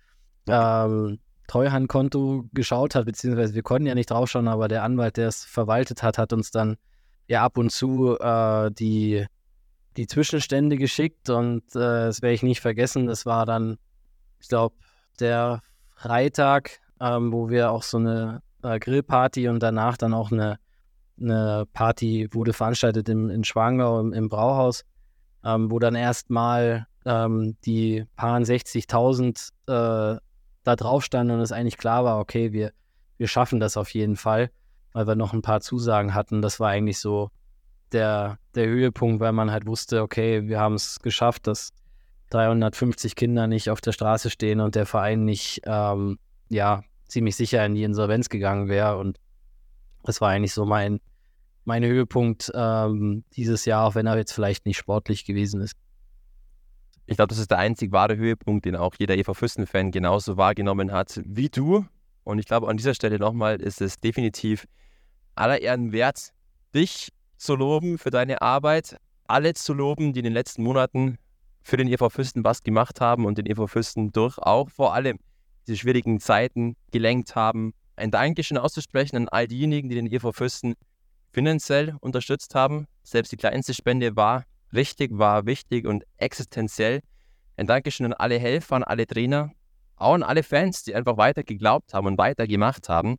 [0.49, 5.45] ähm, Treuhandkonto geschaut hat, beziehungsweise wir konnten ja nicht draufschauen, aber der Anwalt, der es
[5.45, 6.77] verwaltet hat, hat uns dann
[7.29, 9.27] ja ab und zu äh, die,
[9.97, 13.07] die Zwischenstände geschickt und äh, das werde ich nicht vergessen.
[13.07, 13.79] Das war dann,
[14.41, 14.75] ich glaube,
[15.21, 15.63] der
[15.95, 20.59] Freitag, ähm, wo wir auch so eine äh, Grillparty und danach dann auch eine,
[21.21, 24.85] eine Party wurde veranstaltet im, in Schwangau im, im Brauhaus,
[25.45, 30.19] ähm, wo dann erstmal ähm, die paar 60.000 äh,
[30.65, 32.73] da drauf standen und es eigentlich klar war, okay, wir,
[33.19, 34.51] wir schaffen das auf jeden Fall,
[34.93, 36.43] weil wir noch ein paar Zusagen hatten.
[36.43, 37.31] Das war eigentlich so
[37.95, 41.73] der, der Höhepunkt, weil man halt wusste, okay, wir haben es geschafft, dass
[42.31, 47.65] 350 Kinder nicht auf der Straße stehen und der Verein nicht, ähm, ja, ziemlich sicher
[47.65, 48.99] in die Insolvenz gegangen wäre.
[48.99, 49.19] Und
[50.03, 51.01] das war eigentlich so mein,
[51.65, 55.77] mein Höhepunkt ähm, dieses Jahr, auch wenn er jetzt vielleicht nicht sportlich gewesen ist.
[57.07, 60.91] Ich glaube, das ist der einzig wahre Höhepunkt, den auch jeder Eva Füssen-Fan genauso wahrgenommen
[60.91, 61.87] hat wie du.
[62.25, 64.67] Und ich glaube, an dieser Stelle nochmal ist es definitiv
[65.35, 66.33] aller Ehren wert,
[66.75, 67.11] dich
[67.45, 71.19] zu loben für deine Arbeit, alle zu loben, die in den letzten Monaten
[71.63, 75.19] für den EV Füssen was gemacht haben und den EV Füssen durch auch vor allem
[75.67, 77.75] diese schwierigen Zeiten gelenkt haben.
[77.97, 80.75] Ein Dankeschön auszusprechen an all diejenigen, die den EV Füssen
[81.33, 82.87] finanziell unterstützt haben.
[83.03, 87.01] Selbst die kleinste Spende war richtig, war wichtig und existenziell.
[87.57, 89.53] Ein Dankeschön an alle Helfer, an alle Trainer,
[89.97, 93.17] auch an alle Fans, die einfach weiter geglaubt haben und weiter gemacht haben.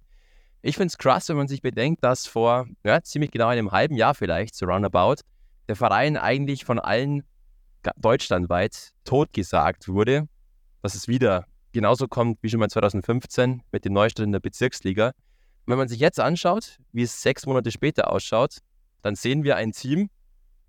[0.67, 3.95] Ich finde es krass, wenn man sich bedenkt, dass vor ja, ziemlich genau einem halben
[3.95, 5.17] Jahr vielleicht, so roundabout,
[5.67, 7.21] der Verein eigentlich von allen
[7.97, 10.27] deutschlandweit totgesagt wurde,
[10.81, 15.11] dass es wieder genauso kommt wie schon mal 2015 mit dem Neustart in der Bezirksliga.
[15.67, 18.57] Wenn man sich jetzt anschaut, wie es sechs Monate später ausschaut,
[19.03, 20.09] dann sehen wir ein Team,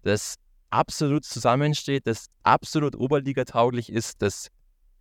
[0.02, 0.34] das
[0.68, 4.48] absolut zusammensteht, das absolut oberligatauglich ist, das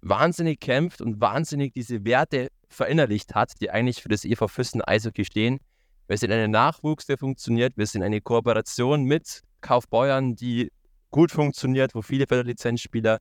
[0.02, 5.26] wahnsinnig kämpft und wahnsinnig diese Werte verinnerlicht hat, die eigentlich für das EV Füssen Eishockey
[5.26, 5.60] stehen.
[6.08, 7.78] Wir sind ein Nachwuchs, der funktioniert.
[7.78, 10.72] Wir sind eine Kooperation mit Kaufbeuern, die
[11.10, 13.20] gut funktioniert, wo viele Lizenzspieler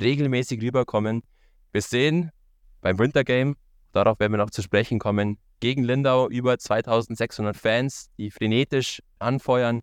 [0.00, 1.22] regelmäßig rüberkommen.
[1.72, 2.30] Wir sehen
[2.80, 3.54] beim Wintergame,
[3.92, 9.82] darauf werden wir noch zu sprechen kommen, gegen Lindau über 2600 Fans, die frenetisch anfeuern,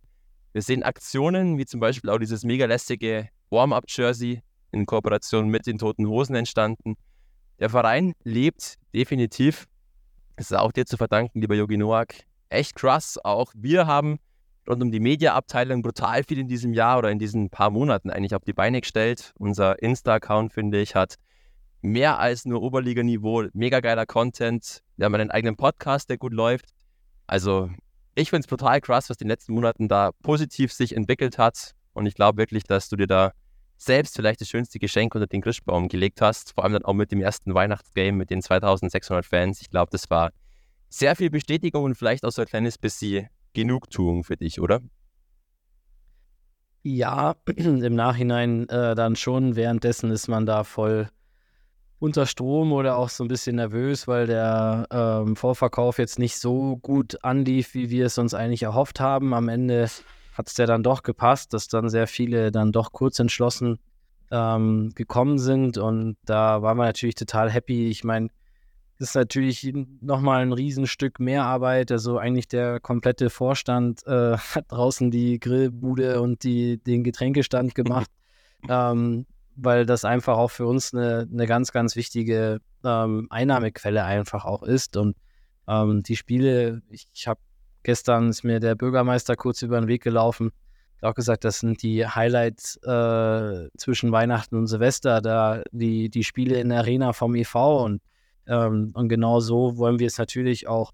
[0.57, 5.77] wir sehen Aktionen, wie zum Beispiel auch dieses mega lästige Warm-Up-Jersey in Kooperation mit den
[5.77, 6.95] Toten Hosen entstanden.
[7.59, 9.67] Der Verein lebt definitiv.
[10.35, 12.13] Es ist auch dir zu verdanken, lieber Yogi Noak.
[12.49, 13.17] Echt krass.
[13.23, 14.19] Auch wir haben
[14.69, 18.35] rund um die Media-Abteilung brutal viel in diesem Jahr oder in diesen paar Monaten eigentlich
[18.35, 19.33] auf die Beine gestellt.
[19.37, 21.15] Unser Insta-Account, finde ich, hat
[21.81, 24.81] mehr als nur Oberliganiveau, mega geiler Content.
[24.97, 26.65] Wir haben einen eigenen Podcast, der gut läuft.
[27.27, 27.69] Also
[28.15, 31.71] ich finde es total krass, was in den letzten Monaten da positiv sich entwickelt hat.
[31.93, 33.31] Und ich glaube wirklich, dass du dir da
[33.77, 36.53] selbst vielleicht das schönste Geschenk unter den Christbaum gelegt hast.
[36.53, 39.61] Vor allem dann auch mit dem ersten Weihnachtsgame mit den 2600 Fans.
[39.61, 40.31] Ich glaube, das war
[40.89, 44.81] sehr viel Bestätigung und vielleicht auch so ein kleines bisschen Genugtuung für dich, oder?
[46.83, 49.55] Ja, im Nachhinein äh, dann schon.
[49.55, 51.09] Währenddessen ist man da voll
[51.99, 56.77] unter Strom oder auch so ein bisschen nervös, weil der ähm, Vorverkauf jetzt nicht so
[56.77, 59.33] gut anlief, wie wir es uns eigentlich erhofft haben.
[59.33, 59.89] Am Ende
[60.37, 63.79] hat es ja dann doch gepasst, dass dann sehr viele dann doch kurz entschlossen
[64.31, 67.89] ähm, gekommen sind und da waren wir natürlich total happy.
[67.89, 68.29] Ich meine,
[68.99, 69.71] das ist natürlich
[70.01, 71.91] nochmal ein Riesenstück mehr Arbeit.
[71.91, 78.09] Also eigentlich der komplette Vorstand äh, hat draußen die Grillbude und die, den Getränkestand gemacht.
[78.69, 84.45] ähm, weil das einfach auch für uns eine, eine ganz, ganz wichtige ähm, Einnahmequelle einfach
[84.45, 84.97] auch ist.
[84.97, 85.15] Und
[85.67, 87.39] ähm, die Spiele, ich, ich habe
[87.87, 90.51] gestern ist mir der Bürgermeister kurz über den Weg gelaufen,
[90.97, 96.25] hat auch gesagt, das sind die Highlights äh, zwischen Weihnachten und Silvester, da die, die
[96.25, 98.01] Spiele in der Arena vom EV und,
[98.45, 100.91] ähm, und genau so wollen wir es natürlich auch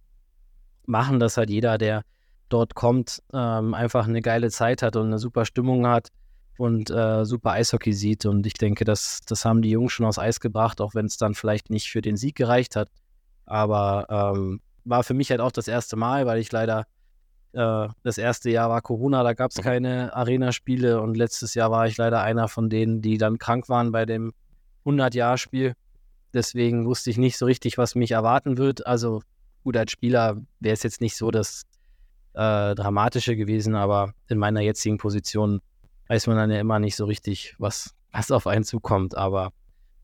[0.85, 2.03] machen, dass halt jeder, der
[2.49, 6.09] dort kommt, ähm, einfach eine geile Zeit hat und eine super Stimmung hat
[6.59, 8.27] und äh, super Eishockey sieht.
[8.27, 11.17] Und ich denke, das, das haben die Jungs schon aus Eis gebracht, auch wenn es
[11.17, 12.89] dann vielleicht nicht für den Sieg gereicht hat.
[13.47, 16.85] Aber ähm, war für mich halt auch das erste Mal, weil ich leider
[17.53, 19.63] äh, das erste Jahr war Corona, da gab es mhm.
[19.63, 23.91] keine Arena-Spiele und letztes Jahr war ich leider einer von denen, die dann krank waren
[23.91, 24.33] bei dem
[24.85, 25.73] 100-Jahr-Spiel.
[26.33, 28.85] Deswegen wusste ich nicht so richtig, was mich erwarten wird.
[28.87, 29.21] Also
[29.63, 31.63] gut, als Spieler wäre es jetzt nicht so das
[32.33, 35.61] äh, Dramatische gewesen, aber in meiner jetzigen Position
[36.07, 39.15] weiß man dann ja immer nicht so richtig, was, was auf einen zukommt.
[39.15, 39.51] Aber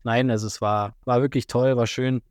[0.04, 2.22] nein, also es war, war wirklich toll, war schön,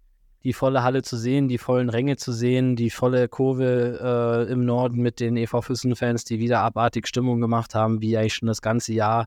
[0.43, 4.65] die volle Halle zu sehen, die vollen Ränge zu sehen, die volle Kurve äh, im
[4.65, 8.62] Norden mit den EV Füssen-Fans, die wieder abartig Stimmung gemacht haben, wie eigentlich schon das
[8.62, 9.25] ganze Jahr.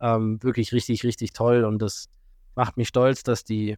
[0.00, 2.08] Ähm, wirklich richtig, richtig toll und das
[2.54, 3.76] macht mich stolz, dass die,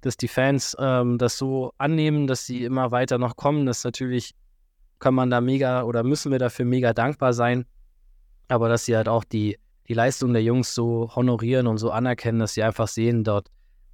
[0.00, 3.66] dass die Fans ähm, das so annehmen, dass sie immer weiter noch kommen.
[3.66, 4.34] Das natürlich
[4.98, 7.64] kann man da mega oder müssen wir dafür mega dankbar sein.
[8.48, 12.38] Aber dass sie halt auch die, die Leistung der Jungs so honorieren und so anerkennen,
[12.38, 13.48] dass sie einfach sehen, dort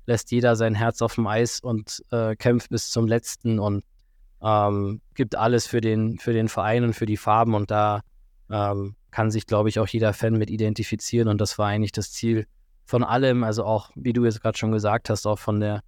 [0.06, 3.84] lässt jeder sein Herz auf dem Eis und äh, kämpft bis zum letzten und
[4.42, 7.54] ähm, gibt alles für den, für den Verein und für die Farben.
[7.54, 8.02] Und da
[8.50, 11.28] ähm, kann sich, glaube ich, auch jeder Fan mit identifizieren.
[11.28, 12.46] Und das war eigentlich das Ziel
[12.84, 13.44] von allem.
[13.44, 15.82] Also auch, wie du jetzt gerade schon gesagt hast, auch von der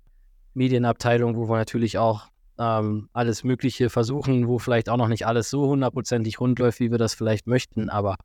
[0.54, 5.50] Medienabteilung, wo wir natürlich auch ähm, alles Mögliche versuchen, wo vielleicht auch noch nicht alles
[5.50, 7.90] so hundertprozentig rund läuft, wie wir das vielleicht möchten.
[7.90, 8.16] Aber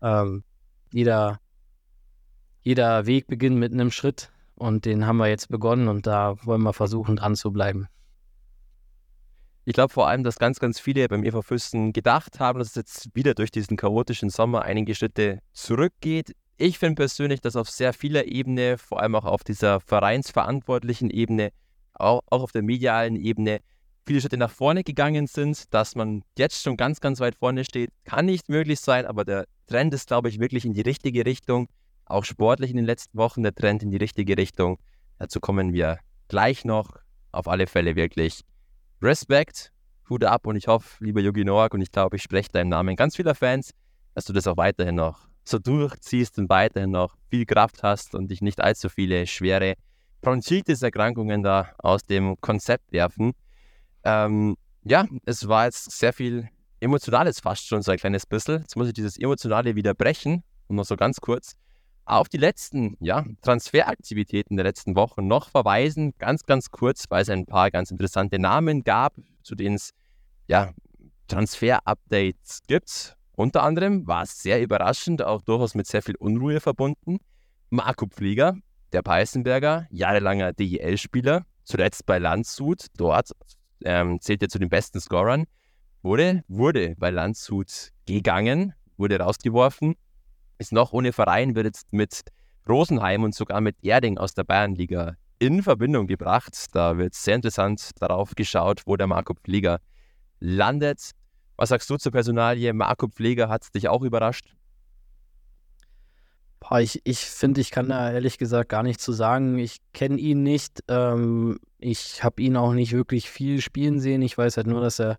[0.00, 0.44] ähm,
[0.92, 1.40] jeder,
[2.62, 4.31] jeder Weg beginnt mit einem Schritt
[4.62, 7.88] und den haben wir jetzt begonnen und da wollen wir versuchen, dran zu bleiben.
[9.64, 12.74] Ich glaube vor allem, dass ganz, ganz viele beim EV Füssen gedacht haben, dass es
[12.74, 16.32] jetzt wieder durch diesen chaotischen Sommer einige Schritte zurückgeht.
[16.56, 21.50] Ich finde persönlich, dass auf sehr vieler Ebene, vor allem auch auf dieser vereinsverantwortlichen Ebene,
[21.94, 23.60] auch, auch auf der medialen Ebene,
[24.06, 27.90] viele Schritte nach vorne gegangen sind, dass man jetzt schon ganz, ganz weit vorne steht,
[28.04, 31.68] kann nicht möglich sein, aber der Trend ist, glaube ich, wirklich in die richtige Richtung.
[32.12, 34.78] Auch sportlich in den letzten Wochen der Trend in die richtige Richtung.
[35.18, 35.98] Dazu kommen wir
[36.28, 36.98] gleich noch.
[37.30, 38.42] Auf alle Fälle wirklich
[39.00, 39.72] Respekt,
[40.10, 42.96] Hut ab und ich hoffe, lieber Yogi Noak, und ich glaube, ich spreche deinen Namen
[42.96, 43.70] ganz vieler Fans,
[44.14, 48.30] dass du das auch weiterhin noch so durchziehst und weiterhin noch viel Kraft hast und
[48.30, 49.76] dich nicht allzu viele schwere
[50.20, 53.32] Bronchitis-Erkrankungen da aus dem Konzept werfen.
[54.04, 58.60] Ähm, ja, es war jetzt sehr viel Emotionales fast schon so ein kleines bisschen.
[58.60, 61.56] Jetzt muss ich dieses Emotionale wieder brechen und noch so ganz kurz
[62.04, 66.14] auf die letzten ja, Transferaktivitäten der letzten Wochen noch verweisen.
[66.18, 69.92] Ganz, ganz kurz, weil es ein paar ganz interessante Namen gab, zu denen es
[70.48, 70.72] ja,
[71.28, 73.16] Transfer-Updates gibt.
[73.34, 77.18] Unter anderem war es sehr überraschend, auch durchaus mit sehr viel Unruhe verbunden.
[77.70, 78.54] Marco Pfleger,
[78.92, 83.30] der Peißenberger, jahrelanger DEL-Spieler, zuletzt bei Landshut, dort
[83.84, 85.46] ähm, zählt er zu den besten Scorern,
[86.02, 89.94] wurde, wurde bei Landshut gegangen, wurde rausgeworfen,
[90.62, 92.22] ist noch ohne Verein, wird jetzt mit
[92.68, 96.66] Rosenheim und sogar mit Erding aus der Bayernliga in Verbindung gebracht.
[96.72, 99.80] Da wird sehr interessant darauf geschaut, wo der Marco Pfleger
[100.38, 101.10] landet.
[101.56, 102.72] Was sagst du zur Personalie?
[102.72, 104.54] Marco Pfleger hat dich auch überrascht?
[106.78, 109.58] Ich ich finde, ich kann da ehrlich gesagt gar nichts zu sagen.
[109.58, 110.82] Ich kenne ihn nicht.
[110.88, 114.22] Ähm, ich habe ihn auch nicht wirklich viel spielen sehen.
[114.22, 115.18] Ich weiß halt nur, dass er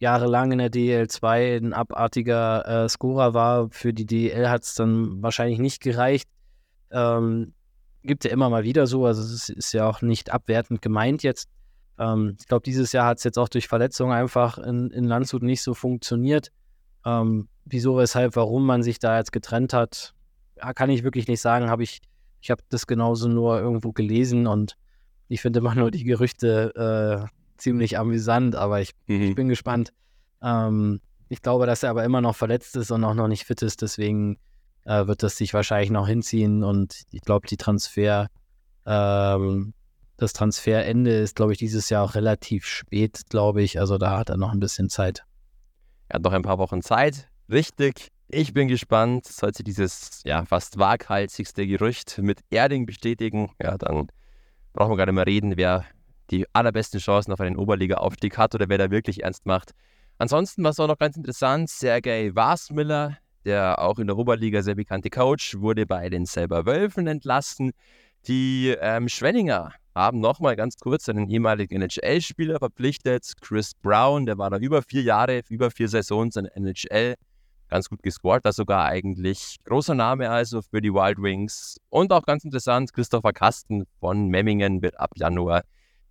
[0.00, 3.68] jahrelang in der DL2 ein abartiger äh, Scorer war.
[3.70, 6.28] Für die DL hat es dann wahrscheinlich nicht gereicht.
[6.90, 7.52] Ähm,
[8.02, 11.22] gibt ja immer mal wieder so, also es ist, ist ja auch nicht abwertend gemeint
[11.22, 11.48] jetzt.
[11.98, 15.42] Ähm, ich glaube, dieses Jahr hat es jetzt auch durch Verletzungen einfach in, in Landshut
[15.42, 16.50] nicht so funktioniert.
[17.04, 20.14] Ähm, wieso, weshalb, warum man sich da jetzt getrennt hat,
[20.74, 21.68] kann ich wirklich nicht sagen.
[21.68, 22.00] Habe ich,
[22.40, 24.76] ich habe das genauso nur irgendwo gelesen und
[25.28, 29.22] ich finde immer nur die Gerüchte äh, ziemlich amüsant, aber ich, mhm.
[29.22, 29.92] ich bin gespannt.
[30.42, 33.62] Ähm, ich glaube, dass er aber immer noch verletzt ist und auch noch nicht fit
[33.62, 34.38] ist, deswegen
[34.84, 38.28] äh, wird das sich wahrscheinlich noch hinziehen und ich glaube, die Transfer,
[38.86, 39.74] ähm,
[40.16, 43.78] das Transferende ist, glaube ich, dieses Jahr auch relativ spät, glaube ich.
[43.78, 45.24] Also da hat er noch ein bisschen Zeit.
[46.08, 47.28] Er hat noch ein paar Wochen Zeit.
[47.50, 48.08] Richtig.
[48.28, 49.26] Ich bin gespannt.
[49.26, 54.08] Sollte dieses ja, fast waghalsigste Gerücht mit Erding bestätigen, ja, dann
[54.72, 55.84] brauchen wir gar nicht mehr reden, wer
[56.30, 59.72] die allerbesten Chancen auf einen Oberliga-Aufstieg hat oder wer da wirklich ernst macht.
[60.18, 64.74] Ansonsten war es auch noch ganz interessant, Sergei Wasmiller, der auch in der Oberliga sehr
[64.74, 67.72] bekannte Coach, wurde bei den selber Wölfen entlassen.
[68.26, 74.50] Die ähm, Schwenninger haben nochmal ganz kurz einen ehemaligen NHL-Spieler verpflichtet, Chris Brown, der war
[74.50, 77.14] da über vier Jahre, über vier Saisons in NHL,
[77.68, 79.56] ganz gut gescored, da sogar eigentlich.
[79.64, 81.78] Großer Name also für die Wild Wings.
[81.88, 85.62] Und auch ganz interessant, Christopher Kasten von Memmingen wird ab Januar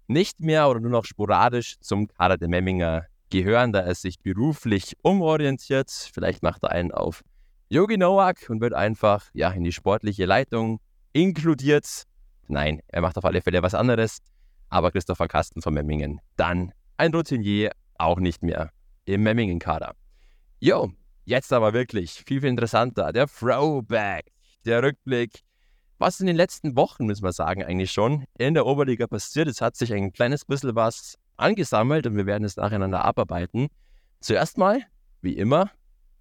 [0.10, 4.98] nicht mehr oder nur noch sporadisch zum Kader der Memminger gehören, da er sich beruflich
[5.04, 5.92] umorientiert.
[5.92, 7.22] Vielleicht macht er einen auf
[7.70, 10.80] Yogi Nowak und wird einfach ja, in die sportliche Leitung
[11.14, 12.04] inkludiert.
[12.48, 14.18] Nein, er macht auf alle Fälle was anderes.
[14.70, 18.72] Aber Christopher Kasten von Memmingen, dann ein Routinier, auch nicht mehr
[19.06, 19.94] im Memmingen-Kader.
[20.60, 20.92] Jo,
[21.26, 23.14] jetzt aber wirklich viel, viel interessanter.
[23.14, 24.32] Der Throwback,
[24.66, 25.42] der Rückblick.
[26.02, 29.50] Was in den letzten Wochen, müssen wir sagen, eigentlich schon in der Oberliga passiert.
[29.50, 33.68] Es hat sich ein kleines bisschen was angesammelt und wir werden es nacheinander abarbeiten.
[34.22, 34.82] Zuerst mal,
[35.22, 35.72] wie immer,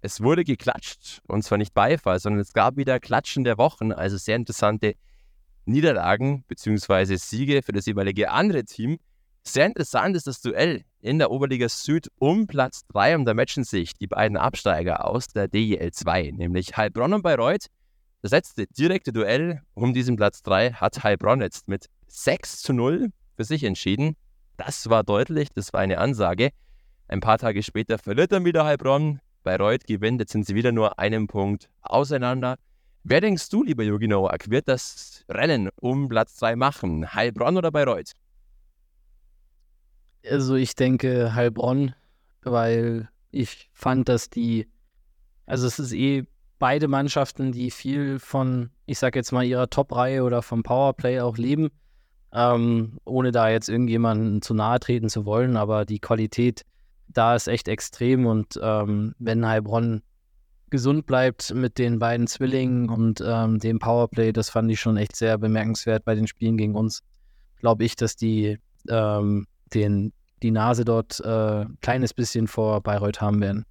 [0.01, 4.17] es wurde geklatscht und zwar nicht Beifall, sondern es gab wieder Klatschen der Wochen, also
[4.17, 4.95] sehr interessante
[5.63, 7.15] Niederlagen bzw.
[7.15, 8.99] Siege für das jeweilige andere Team.
[9.43, 13.63] Sehr interessant ist das Duell in der Oberliga Süd um Platz 3 und da matchen
[13.63, 17.67] sich die beiden Absteiger aus der DEL 2, nämlich Heilbronn und Bayreuth.
[18.21, 23.11] Das letzte direkte Duell um diesen Platz 3 hat Heilbronn jetzt mit 6 zu 0
[23.37, 24.17] für sich entschieden.
[24.57, 26.49] Das war deutlich, das war eine Ansage.
[27.07, 29.21] Ein paar Tage später verliert dann wieder Heilbronn.
[29.43, 32.57] Bayreuth gewinnt, jetzt sind sie wieder nur einen Punkt auseinander.
[33.05, 37.13] Wer denkst du, lieber Jogi Nowak, wird das Rennen um Platz 2 machen?
[37.13, 38.11] Heilbronn oder Bayreuth?
[40.29, 41.95] Also ich denke Heilbronn,
[42.41, 44.67] weil ich fand, dass die,
[45.45, 46.25] also es ist eh
[46.59, 51.37] beide Mannschaften, die viel von, ich sag jetzt mal, ihrer Top-Reihe oder vom Powerplay auch
[51.37, 51.69] leben,
[52.33, 56.65] ähm, ohne da jetzt irgendjemanden zu nahe treten zu wollen, aber die Qualität
[57.07, 60.03] da ist echt extrem und ähm, wenn Heilbronn
[60.69, 65.15] gesund bleibt mit den beiden Zwillingen und ähm, dem Powerplay, das fand ich schon echt
[65.15, 67.01] sehr bemerkenswert bei den Spielen gegen uns.
[67.57, 73.21] Glaube ich, dass die ähm, den, die Nase dort ein äh, kleines bisschen vor Bayreuth
[73.21, 73.65] haben werden.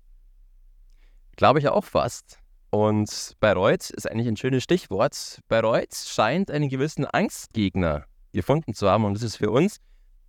[1.36, 2.40] Glaube ich auch fast.
[2.70, 5.40] Und Bayreuth ist eigentlich ein schönes Stichwort.
[5.48, 9.78] Bayreuth scheint einen gewissen Angstgegner gefunden zu haben und das ist für uns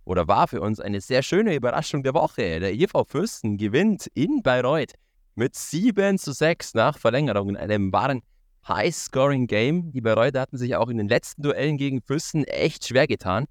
[0.04, 2.60] oder war für uns eine sehr schöne Überraschung der Woche.
[2.60, 4.94] Der EV Fürsten gewinnt in Bayreuth
[5.34, 8.22] mit 7 zu 6 nach Verlängerung in einem wahren
[8.66, 9.92] High-Scoring-Game.
[9.92, 13.46] Die Bayreuther hatten sich auch in den letzten Duellen gegen Fürsten echt schwer getan.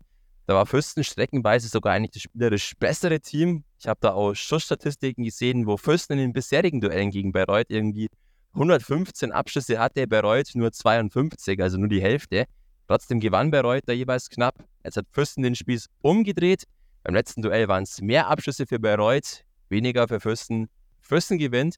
[0.48, 3.64] Da war Fürsten streckenweise sogar eigentlich das spielerisch bessere Team.
[3.80, 8.10] Ich habe da auch Schussstatistiken gesehen, wo Fürsten in den bisherigen Duellen gegen Bayreuth irgendwie
[8.54, 12.46] 115 Abschüsse hatte, Bayreuth nur 52, also nur die Hälfte.
[12.88, 14.56] Trotzdem gewann Bayreuth da jeweils knapp.
[14.84, 16.64] Jetzt hat Fürsten den Spieß umgedreht.
[17.04, 20.70] Beim letzten Duell waren es mehr Abschüsse für Bayreuth, weniger für Fürsten.
[21.00, 21.76] Fürsten gewinnt.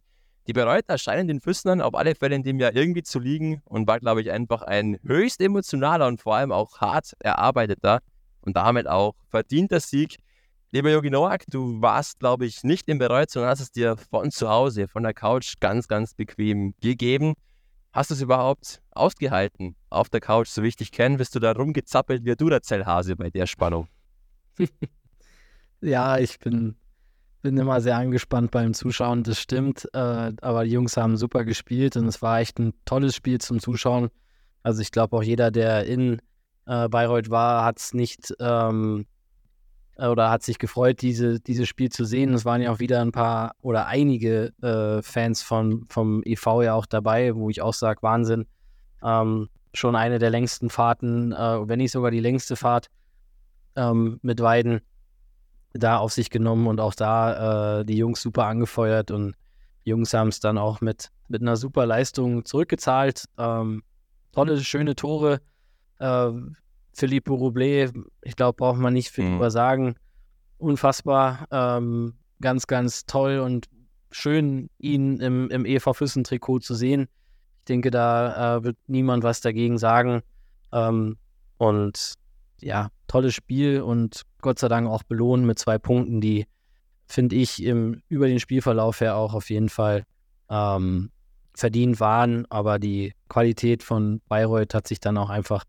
[0.48, 3.88] Die Bereuter scheinen den Füßnern auf alle Fälle in dem Jahr irgendwie zu liegen und
[3.88, 8.00] war, glaube ich, einfach ein höchst emotionaler und vor allem auch hart erarbeiteter
[8.42, 10.18] und damit auch verdienter Sieg.
[10.74, 14.32] Lieber Jogi Noak, du warst, glaube ich, nicht im Bereut, sondern hast es dir von
[14.32, 17.34] zu Hause, von der Couch ganz, ganz bequem gegeben.
[17.92, 21.18] Hast du es überhaupt ausgehalten auf der Couch, so wie ich dich kenne?
[21.18, 23.90] Bist du da rumgezappelt wie der Zellhase bei der Spannung?
[25.82, 26.76] ja, ich bin
[27.42, 29.90] bin immer sehr angespannt beim Zuschauen, das stimmt.
[29.94, 33.60] Äh, aber die Jungs haben super gespielt und es war echt ein tolles Spiel zum
[33.60, 34.10] Zuschauen.
[34.64, 36.22] Also ich glaube auch jeder, der in
[36.66, 39.06] äh, Bayreuth war, hat es nicht ähm,
[39.98, 42.34] oder hat sich gefreut, diese, dieses Spiel zu sehen.
[42.34, 46.74] Es waren ja auch wieder ein paar oder einige äh, Fans von, vom EV ja
[46.74, 48.48] auch dabei, wo ich auch sage, Wahnsinn.
[49.04, 52.88] Ähm, schon eine der längsten Fahrten, äh, wenn nicht sogar die längste Fahrt
[53.76, 54.82] ähm, mit Weiden
[55.74, 59.36] da auf sich genommen und auch da äh, die Jungs super angefeuert und
[59.86, 63.26] die Jungs haben es dann auch mit, mit einer super Leistung zurückgezahlt.
[63.38, 63.84] Ähm,
[64.32, 65.42] tolle, schöne Tore.
[66.94, 69.34] Philippe Roublé, ich glaube, braucht man nicht viel mhm.
[69.34, 69.96] drüber sagen.
[70.58, 71.48] Unfassbar.
[71.52, 73.68] Ähm, ganz, ganz toll und
[74.12, 77.08] schön, ihn im, im EV Füssen-Trikot zu sehen.
[77.60, 80.22] Ich denke, da äh, wird niemand was dagegen sagen.
[80.74, 81.18] Ähm,
[81.58, 82.16] und
[82.60, 86.46] ja, tolles Spiel und Gott sei Dank auch belohnt mit zwei Punkten, die,
[87.08, 90.06] finde ich, im, über den Spielverlauf her auch auf jeden Fall
[90.50, 91.12] ähm,
[91.54, 92.46] verdient waren.
[92.50, 95.64] Aber die Qualität von Bayreuth hat sich dann auch einfach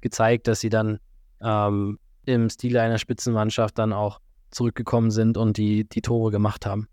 [0.00, 0.98] gezeigt, dass sie dann
[1.40, 4.20] ähm, im Stile einer Spitzenmannschaft dann auch
[4.50, 6.88] zurückgekommen sind und die, die Tore gemacht haben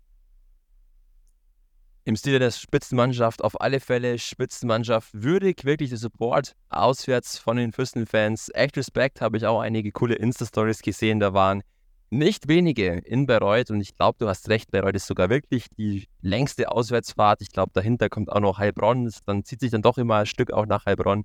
[2.06, 7.72] im Stile der Spitzenmannschaft auf alle Fälle Spitzenmannschaft würdig, wirklich der Support auswärts von den
[7.72, 8.48] Fürstenfans.
[8.54, 11.62] Echt Respekt, habe ich auch einige coole Insta-Stories gesehen, da waren
[12.10, 16.06] nicht wenige in Bayreuth und ich glaube, du hast recht, Bayreuth ist sogar wirklich die
[16.20, 17.42] längste Auswärtsfahrt.
[17.42, 20.52] Ich glaube, dahinter kommt auch noch Heilbronn, dann zieht sich dann doch immer ein Stück
[20.52, 21.24] auch nach Heilbronn.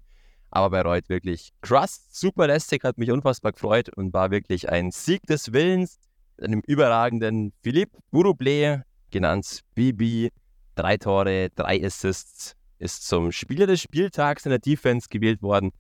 [0.52, 5.24] Aber Bayreuth wirklich krass, super lästig, hat mich unfassbar gefreut und war wirklich ein Sieg
[5.24, 5.98] des Willens,
[6.42, 10.32] einem überragenden Philippe Bourroublé, genannt Bibi,
[10.76, 15.72] Drei Tore, drei Assists, ist zum Spieler des Spieltags in der Defense gewählt worden.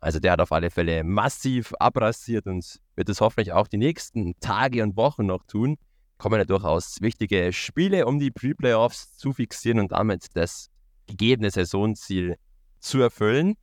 [0.00, 4.38] Also der hat auf alle Fälle massiv abrasiert und wird es hoffentlich auch die nächsten
[4.40, 5.76] Tage und Wochen noch tun.
[6.18, 10.70] Kommen ja durchaus wichtige Spiele, um die Pre-Playoffs zu fixieren und damit das
[11.06, 12.36] gegebene Saisonziel
[12.80, 13.54] zu erfüllen.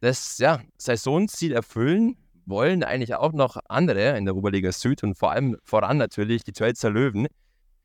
[0.00, 5.32] Das ja, Saisonziel erfüllen wollen eigentlich auch noch andere in der Oberliga Süd und vor
[5.32, 7.26] allem voran natürlich die Tölzer Löwen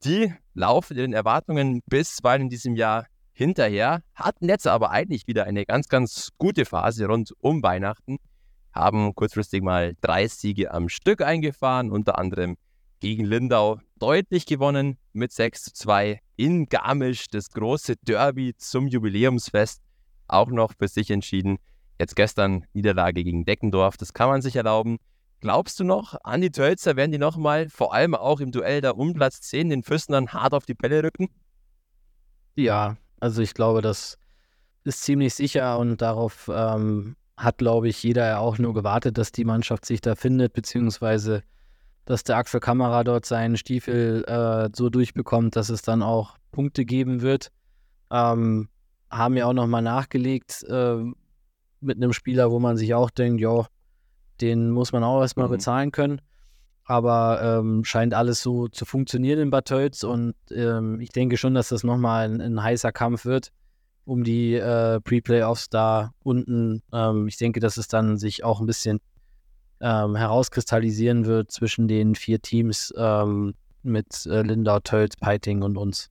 [0.03, 5.65] Die laufen ihren Erwartungen bisweilen in diesem Jahr hinterher, hatten jetzt aber eigentlich wieder eine
[5.65, 8.17] ganz, ganz gute Phase rund um Weihnachten,
[8.73, 12.57] haben kurzfristig mal drei Siege am Stück eingefahren, unter anderem
[12.99, 19.81] gegen Lindau deutlich gewonnen mit 6 zu 2 in Garmisch, das große Derby zum Jubiläumsfest,
[20.27, 21.57] auch noch für sich entschieden.
[22.03, 24.97] Jetzt gestern Niederlage gegen Deckendorf, das kann man sich erlauben.
[25.39, 28.91] Glaubst du noch, an die Tölzer werden die nochmal, vor allem auch im Duell da
[28.91, 31.29] um Platz 10, den Füssen hart auf die Bälle rücken?
[32.55, 34.17] Ja, also ich glaube, das
[34.83, 39.31] ist ziemlich sicher und darauf ähm, hat, glaube ich, jeder ja auch nur gewartet, dass
[39.31, 41.41] die Mannschaft sich da findet, beziehungsweise
[42.03, 46.83] dass der Axel Kamera dort seinen Stiefel äh, so durchbekommt, dass es dann auch Punkte
[46.83, 47.49] geben wird.
[48.11, 48.67] Ähm,
[49.09, 51.13] haben ja auch nochmal nachgelegt äh,
[51.83, 53.65] mit einem Spieler, wo man sich auch denkt, ja,
[54.41, 55.51] den muss man auch erstmal mhm.
[55.51, 56.21] bezahlen können.
[56.85, 61.53] Aber ähm, scheint alles so zu funktionieren in Bad Tölz und ähm, ich denke schon,
[61.53, 63.51] dass das nochmal ein, ein heißer Kampf wird
[64.05, 66.81] um die äh, Pre-Playoffs da unten.
[66.91, 68.99] Ähm, ich denke, dass es dann sich auch ein bisschen
[69.81, 76.09] ähm, herauskristallisieren wird zwischen den vier Teams ähm, mit äh, Lindau, Tölz, Peiting und uns.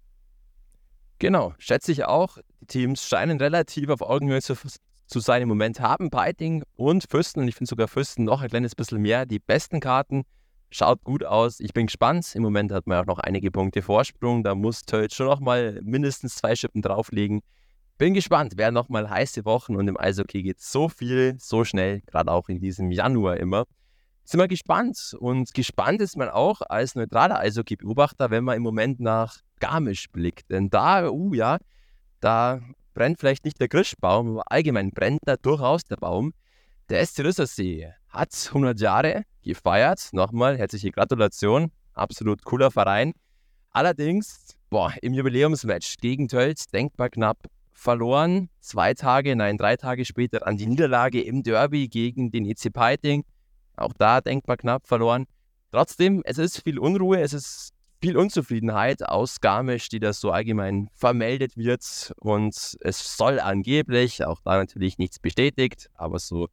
[1.19, 2.39] Genau, schätze ich auch.
[2.61, 4.55] Die Teams scheinen relativ auf Augenhöhe zu,
[5.13, 5.43] zu sein.
[5.43, 9.01] Im Moment haben Peiting und Fürsten, und ich finde sogar Fürsten noch ein kleines bisschen
[9.01, 10.25] mehr, die besten Karten.
[10.71, 11.61] Schaut gut aus.
[11.61, 12.35] Ich bin gespannt.
[12.35, 14.43] Im Moment hat man auch noch einige Punkte Vorsprung.
[14.43, 17.43] Da muss Tölz schon noch mal mindestens zwei Schippen drauflegen.
[17.99, 22.33] Bin gespannt, werden nochmal heiße Wochen und im Eishockey geht so viel, so schnell, gerade
[22.33, 23.67] auch in diesem Januar immer.
[24.25, 28.99] Sind wir gespannt und gespannt ist man auch als neutraler Eishockey-Beobachter, wenn man im Moment
[28.99, 30.51] nach Garmisch blickt.
[30.51, 31.59] Denn da, uh ja,
[32.21, 32.61] da
[32.95, 36.33] brennt vielleicht nicht der Grischbaum, aber allgemein brennt da durchaus der Baum.
[36.89, 40.11] Der SC Rüssersee hat 100 Jahre gefeiert.
[40.13, 41.73] Nochmal herzliche Gratulation.
[41.95, 43.13] Absolut cooler Verein.
[43.71, 47.39] Allerdings, boah, im Jubiläumsmatch gegen Tölz denkbar knapp
[47.73, 48.49] verloren.
[48.61, 53.25] Zwei Tage, nein, drei Tage später an die Niederlage im Derby gegen den EC Peiting.
[53.77, 55.27] Auch da denkbar knapp verloren.
[55.71, 57.71] Trotzdem, es ist viel Unruhe, es ist
[58.03, 62.13] viel Unzufriedenheit aus Garmisch, die das so allgemein vermeldet wird.
[62.19, 66.49] Und es soll angeblich, auch da natürlich nichts bestätigt, aber so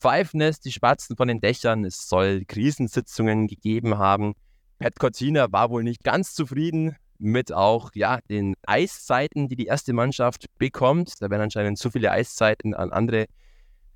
[0.00, 1.84] pfeifen es die Spatzen von den Dächern.
[1.84, 4.34] Es soll Krisensitzungen gegeben haben.
[4.78, 9.92] Pat Cortina war wohl nicht ganz zufrieden mit auch ja, den Eiszeiten, die die erste
[9.92, 11.14] Mannschaft bekommt.
[11.20, 13.26] Da werden anscheinend zu viele Eiszeiten an andere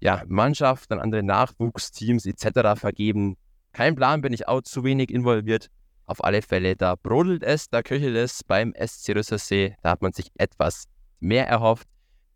[0.01, 2.79] ja, Mannschaften, an andere Nachwuchsteams etc.
[2.79, 3.37] vergeben.
[3.73, 5.69] Kein Plan, bin ich auch zu wenig involviert.
[6.07, 9.77] Auf alle Fälle, da brodelt es, da köchelt es beim SC Rüssersee.
[9.83, 10.85] Da hat man sich etwas
[11.19, 11.89] mehr erhofft.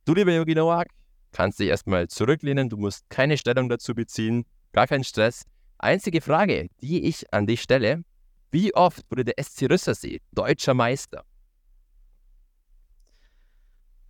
[0.05, 0.89] Du, lieber Jogi Nowak,
[1.33, 2.69] kannst dich erstmal zurücklehnen.
[2.69, 4.45] Du musst keine Stellung dazu beziehen.
[4.73, 5.45] Gar kein Stress.
[5.79, 8.03] Einzige Frage, die ich an dich stelle,
[8.51, 11.25] wie oft wurde der SC Rüssersee deutscher Meister?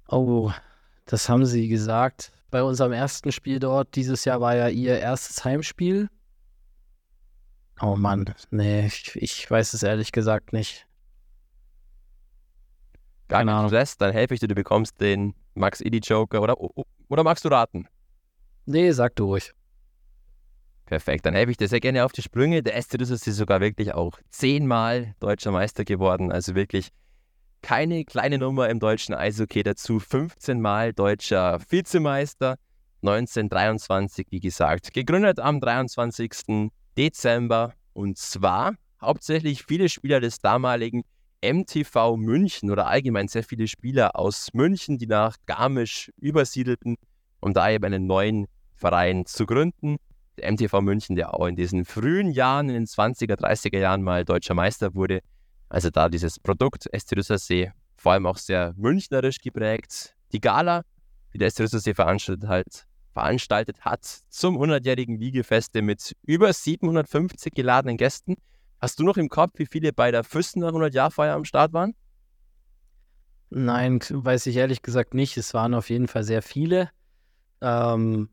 [0.08, 0.50] Oh,
[1.04, 2.32] das haben Sie gesagt.
[2.50, 6.08] Bei unserem ersten Spiel dort, dieses Jahr war ja Ihr erstes Heimspiel.
[7.82, 10.86] Oh Mann, nee, ich, ich weiß es ehrlich gesagt nicht.
[13.28, 13.68] Gar Keine Ahnung.
[13.68, 16.56] Stress, dann helfe ich dir, du bekommst den Max Eddy Joker oder,
[17.08, 17.86] oder magst du raten?
[18.66, 19.52] Nee, sag du ruhig.
[20.84, 22.62] Perfekt, dann helfe ich dir sehr gerne auf die Sprünge.
[22.62, 26.32] Der SC ist sogar wirklich auch zehnmal deutscher Meister geworden.
[26.32, 26.88] Also wirklich
[27.62, 30.00] keine kleine Nummer im deutschen Eishockey dazu.
[30.00, 32.56] 15 Mal deutscher Vizemeister.
[33.02, 36.70] 1923, wie gesagt, gegründet am 23.
[36.96, 37.74] Dezember.
[37.92, 41.02] Und zwar hauptsächlich viele Spieler des damaligen
[41.42, 46.96] MTV München oder allgemein sehr viele Spieler aus München, die nach Garmisch übersiedelten,
[47.40, 49.96] um da eben einen neuen Verein zu gründen
[50.40, 54.24] der MTV München, der auch in diesen frühen Jahren, in den 20er, 30er Jahren mal
[54.24, 55.20] deutscher Meister wurde.
[55.68, 60.16] Also da dieses Produkt See, vor allem auch sehr münchnerisch geprägt.
[60.32, 60.82] Die Gala,
[61.32, 68.36] die der See veranstaltet hat, veranstaltet hat zum 100-jährigen Wiegefeste mit über 750 geladenen Gästen.
[68.80, 71.94] Hast du noch im Kopf, wie viele bei der Füssen 100-Jahr-Feier am Start waren?
[73.50, 75.36] Nein, weiß ich ehrlich gesagt nicht.
[75.36, 76.90] Es waren auf jeden Fall sehr viele.
[77.60, 78.30] Ähm,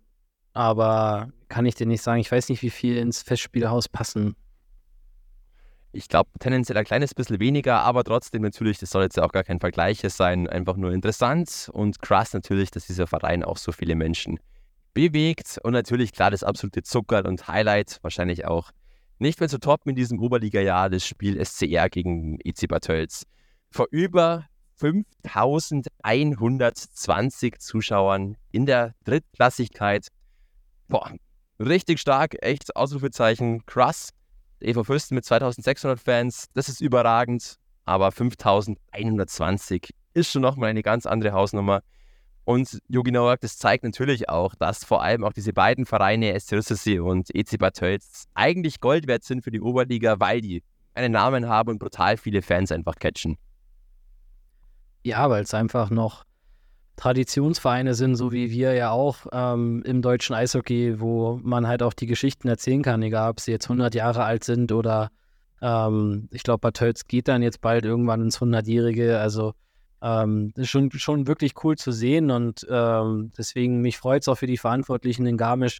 [0.53, 2.21] aber kann ich dir nicht sagen.
[2.21, 4.35] Ich weiß nicht, wie viel ins Festspielhaus passen.
[5.91, 9.31] Ich glaube tendenziell ein kleines bisschen weniger, aber trotzdem natürlich, das soll jetzt ja auch
[9.31, 13.71] gar kein Vergleich sein, einfach nur interessant und krass natürlich, dass dieser Verein auch so
[13.71, 14.39] viele Menschen
[14.97, 18.71] bewegt und natürlich klar das absolute Zucker und Highlight, wahrscheinlich auch
[19.19, 23.25] nicht mehr zu toppen in diesem Oberliga-Jahr, das Spiel SCR gegen EC Bad Tölz.
[23.69, 30.07] Vor über 5120 Zuschauern in der Drittklassigkeit
[30.87, 31.11] Boah,
[31.59, 34.09] richtig stark, echt Ausrufezeichen, krass.
[34.61, 37.57] EV Fürsten mit 2600 Fans, das ist überragend.
[37.85, 41.83] aber 5120 ist schon nochmal eine ganz andere Hausnummer.
[42.47, 46.53] Und Jogi Nowak, das zeigt natürlich auch, dass vor allem auch diese beiden Vereine, SC
[46.53, 51.11] Rüsselsee und EC Bad Tölz, eigentlich Gold wert sind für die Oberliga, weil die einen
[51.11, 53.37] Namen haben und brutal viele Fans einfach catchen.
[55.03, 56.23] Ja, weil es einfach noch
[56.95, 61.93] Traditionsvereine sind, so wie wir ja auch ähm, im deutschen Eishockey, wo man halt auch
[61.93, 65.11] die Geschichten erzählen kann, egal ob sie jetzt 100 Jahre alt sind oder
[65.61, 69.19] ähm, ich glaube, Bad Tölz geht dann jetzt bald irgendwann ins 100-Jährige.
[69.19, 69.53] Also
[70.01, 74.27] ähm, das ist schon, schon wirklich cool zu sehen und ähm, deswegen mich freut es
[74.27, 75.79] auch für die Verantwortlichen in Garmisch,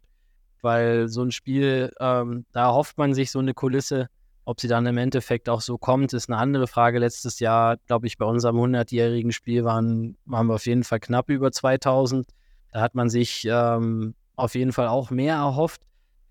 [0.60, 4.08] weil so ein Spiel, ähm, da hofft man sich so eine Kulisse.
[4.44, 6.98] Ob sie dann im Endeffekt auch so kommt, ist eine andere Frage.
[6.98, 11.28] Letztes Jahr, glaube ich, bei unserem 100-jährigen Spiel waren, waren wir auf jeden Fall knapp
[11.28, 12.26] über 2000.
[12.72, 15.82] Da hat man sich ähm, auf jeden Fall auch mehr erhofft.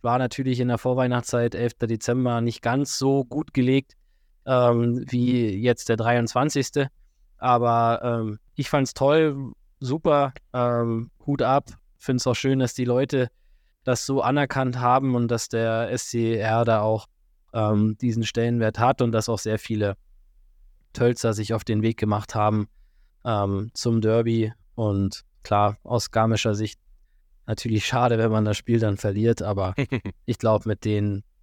[0.01, 1.73] War natürlich in der Vorweihnachtszeit, 11.
[1.83, 3.93] Dezember, nicht ganz so gut gelegt
[4.47, 6.87] ähm, wie jetzt der 23.
[7.37, 11.69] Aber ähm, ich fand es toll, super, ähm, Hut ab.
[11.97, 13.29] Finde es auch schön, dass die Leute
[13.83, 17.07] das so anerkannt haben und dass der SCR da auch
[17.53, 19.95] ähm, diesen Stellenwert hat und dass auch sehr viele
[20.93, 22.67] Tölzer sich auf den Weg gemacht haben
[23.23, 24.53] ähm, zum Derby.
[24.75, 26.79] Und klar, aus garmischer Sicht
[27.45, 29.73] natürlich schade, wenn man das Spiel dann verliert, aber
[30.25, 30.85] ich glaube, mit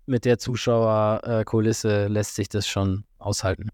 [0.07, 3.71] mit der Zuschauerkulisse lässt sich das schon aushalten.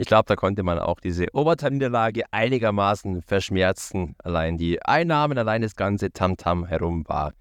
[0.00, 4.14] Ich glaube, da konnte man auch diese Overtime-Niederlage einigermaßen verschmerzen.
[4.24, 7.34] Allein die Einnahmen, allein das ganze Tamtam -Tam herum war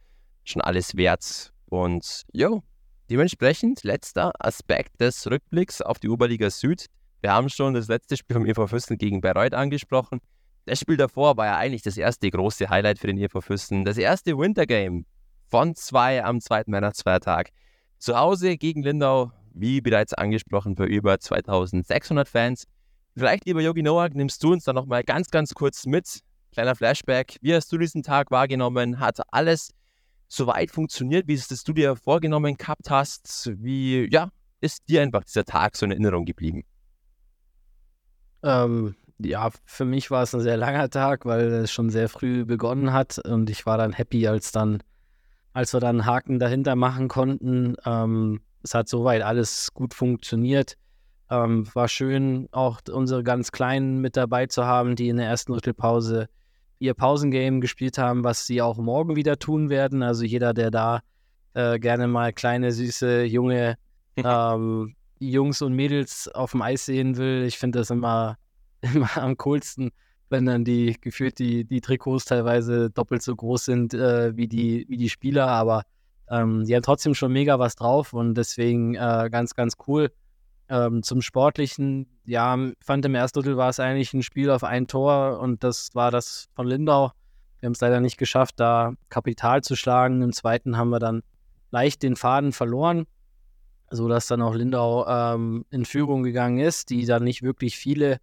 [0.43, 1.53] schon alles wert.
[1.67, 2.61] Und jo,
[3.09, 6.87] dementsprechend letzter Aspekt des Rückblicks auf die Oberliga Süd.
[7.21, 10.19] Wir haben schon das letzte Spiel vom EV Füssen gegen Bayreuth angesprochen.
[10.65, 13.85] Das Spiel davor war ja eigentlich das erste große Highlight für den EV Füssen.
[13.85, 15.05] Das erste Wintergame
[15.47, 17.51] von zwei am zweiten Weihnachtsfeiertag.
[17.99, 22.65] Zu Hause gegen Lindau wie bereits angesprochen, für über 2600 Fans.
[23.15, 26.21] Vielleicht, lieber Yogi Noah, nimmst du uns dann nochmal ganz, ganz kurz mit.
[26.51, 27.37] Kleiner Flashback.
[27.41, 28.99] Wie hast du diesen Tag wahrgenommen?
[28.99, 29.71] Hat alles
[30.27, 33.51] soweit funktioniert, wie es du dir vorgenommen gehabt hast?
[33.57, 34.29] Wie, ja,
[34.61, 36.63] ist dir einfach dieser Tag so in Erinnerung geblieben?
[38.43, 42.45] Ähm, ja, für mich war es ein sehr langer Tag, weil es schon sehr früh
[42.45, 44.81] begonnen hat und ich war dann happy, als dann,
[45.53, 47.75] als wir dann einen Haken dahinter machen konnten.
[47.85, 50.75] Ähm, es hat soweit alles gut funktioniert.
[51.29, 55.53] Ähm, war schön, auch unsere ganz Kleinen mit dabei zu haben, die in der ersten
[55.53, 56.27] Drittelpause
[56.79, 60.01] ihr Pausengame gespielt haben, was sie auch morgen wieder tun werden.
[60.01, 61.01] Also jeder, der da
[61.53, 63.77] äh, gerne mal kleine, süße, junge
[64.15, 68.37] ähm, Jungs und Mädels auf dem Eis sehen will, ich finde das immer,
[68.81, 69.91] immer am coolsten,
[70.29, 74.85] wenn dann die gefühlt die, die Trikots teilweise doppelt so groß sind äh, wie, die,
[74.87, 75.83] wie die Spieler, aber
[76.29, 80.11] ähm, die haben trotzdem schon mega was drauf und deswegen äh, ganz, ganz cool.
[80.69, 84.87] Ähm, zum Sportlichen, ja, fand im ersten Drittel war es eigentlich ein Spiel auf ein
[84.87, 87.11] Tor und das war das von Lindau.
[87.59, 90.21] Wir haben es leider nicht geschafft, da Kapital zu schlagen.
[90.21, 91.23] Im zweiten haben wir dann
[91.71, 93.05] leicht den Faden verloren,
[93.89, 98.19] sodass dann auch Lindau ähm, in Führung gegangen ist, die dann nicht wirklich viele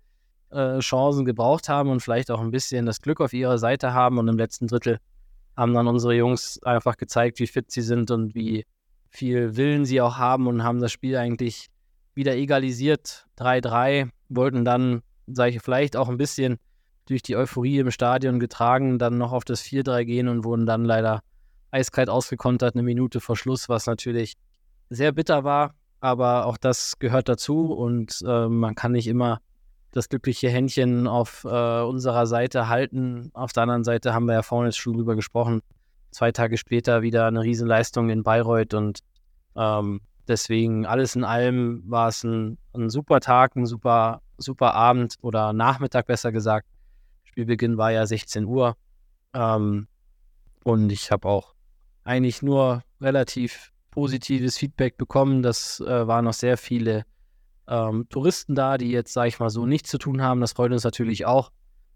[0.51, 4.19] äh, Chancen gebraucht haben und vielleicht auch ein bisschen das Glück auf ihrer Seite haben.
[4.19, 5.01] Und im letzten Drittel
[5.57, 8.67] haben dann unsere Jungs einfach gezeigt, wie fit sie sind und wie
[9.09, 11.69] viel Willen sie auch haben und haben das Spiel eigentlich
[12.15, 13.27] wieder egalisiert.
[13.39, 16.59] 3-3, wollten dann, sage ich, vielleicht auch ein bisschen
[17.07, 20.85] durch die Euphorie im Stadion getragen, dann noch auf das 4-3 gehen und wurden dann
[20.85, 21.21] leider
[21.71, 24.35] eiskalt ausgekontert, eine Minute vor Schluss, was natürlich
[24.91, 29.41] sehr bitter war, aber auch das gehört dazu und äh, man kann nicht immer
[29.97, 33.31] das glückliche Händchen auf äh, unserer Seite halten.
[33.33, 35.63] Auf der anderen Seite haben wir ja vorhin schon drüber gesprochen.
[36.11, 39.01] Zwei Tage später wieder eine Riesenleistung in Bayreuth und
[39.57, 45.17] ähm, deswegen alles in allem war es ein, ein, super Tag, ein super, super Abend
[45.23, 46.69] oder Nachmittag besser gesagt.
[47.25, 48.77] Spielbeginn war ja 16 Uhr
[49.33, 49.89] ähm,
[50.63, 51.55] und ich habe auch
[52.05, 55.43] eigentlich nur relativ positives Feedback bekommen.
[55.43, 57.05] Das äh, waren noch sehr viele
[57.69, 60.41] ähm, Touristen da, die jetzt, sage ich mal so, nichts zu tun haben.
[60.41, 61.51] Das freut uns natürlich auch,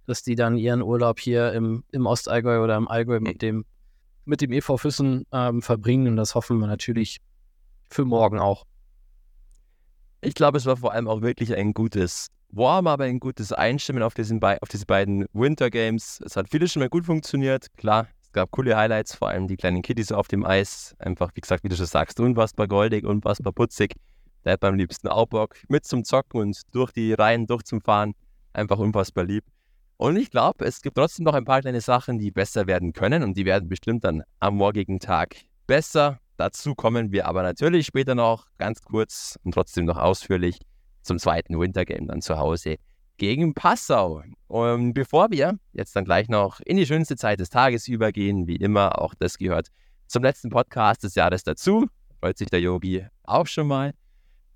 [0.07, 3.65] dass die dann ihren Urlaub hier im, im Ostallgäu oder im Allgäu mit dem,
[4.25, 6.09] mit dem EV Füssen ähm, verbringen.
[6.09, 7.19] Und das hoffen wir natürlich
[7.89, 8.67] für morgen auch.
[10.21, 14.03] Ich glaube, es war vor allem auch wirklich ein gutes Warm, aber ein gutes Einstimmen
[14.03, 16.21] auf, diesen auf diese beiden Winter Games.
[16.25, 17.69] Es hat vieles schon mal gut funktioniert.
[17.77, 20.95] Klar, es gab coole Highlights, vor allem die kleinen Kiddies auf dem Eis.
[20.99, 23.95] Einfach, wie gesagt, wie du schon sagst, unfassbar goldig, unfassbar putzig.
[24.45, 27.81] Der hat beim liebsten auch Bock mit zum Zocken und durch die Reihen durch zum
[27.81, 28.15] Fahren.
[28.53, 29.45] Einfach unfassbar lieb.
[29.97, 33.23] Und ich glaube, es gibt trotzdem noch ein paar kleine Sachen, die besser werden können
[33.23, 35.37] und die werden bestimmt dann am morgigen Tag
[35.67, 36.19] besser.
[36.39, 40.59] Dazu kommen wir aber natürlich später noch ganz kurz und trotzdem noch ausführlich.
[41.03, 42.77] zum zweiten Wintergame dann zu Hause
[43.17, 44.23] gegen Passau.
[44.49, 48.57] Und bevor wir jetzt dann gleich noch in die schönste Zeit des Tages übergehen, wie
[48.57, 49.69] immer, auch das gehört
[50.07, 51.87] zum letzten Podcast des Jahres dazu,
[52.21, 53.93] freut sich der Yogi auch schon mal,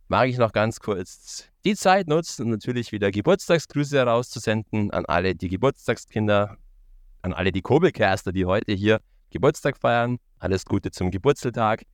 [0.08, 5.34] mag ich noch ganz kurz die Zeit nutzen, um natürlich wieder Geburtstagsgrüße herauszusenden an alle
[5.34, 6.56] die Geburtstagskinder,
[7.22, 9.00] an alle die Kobelkerster, die heute hier
[9.30, 10.18] Geburtstag feiern.
[10.38, 11.84] Alles Gute zum Geburtstag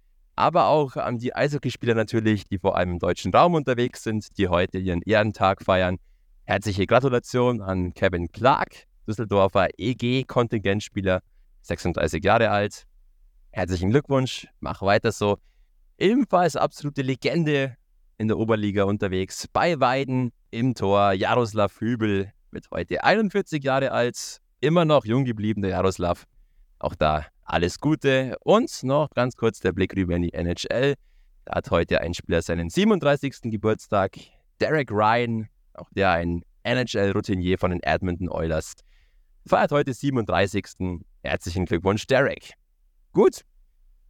[0.41, 4.49] aber auch an die Eishockeyspieler natürlich, die vor allem im deutschen Raum unterwegs sind, die
[4.49, 5.99] heute ihren Ehrentag feiern.
[6.45, 11.21] Herzliche Gratulation an Kevin Clark, Düsseldorfer EG-Kontingentspieler,
[11.61, 12.87] 36 Jahre alt.
[13.51, 15.37] Herzlichen Glückwunsch, mach weiter so.
[15.99, 17.77] Ebenfalls absolute Legende
[18.21, 21.13] in der Oberliga unterwegs bei Weiden im Tor.
[21.13, 26.27] Jaroslav Hübel wird heute 41 Jahre alt, immer noch jung geblieben, der Jaroslav.
[26.81, 30.97] Auch da alles Gute und noch ganz kurz der Blick rüber in die NHL.
[31.47, 33.39] Da hat heute ein Spieler seinen 37.
[33.45, 34.19] Geburtstag.
[34.61, 38.75] Derek Ryan, auch der ein NHL-Routinier von den Edmonton Oilers,
[39.47, 40.67] feiert heute 37.
[41.23, 42.53] Herzlichen Glückwunsch, Derek.
[43.15, 43.47] Gut,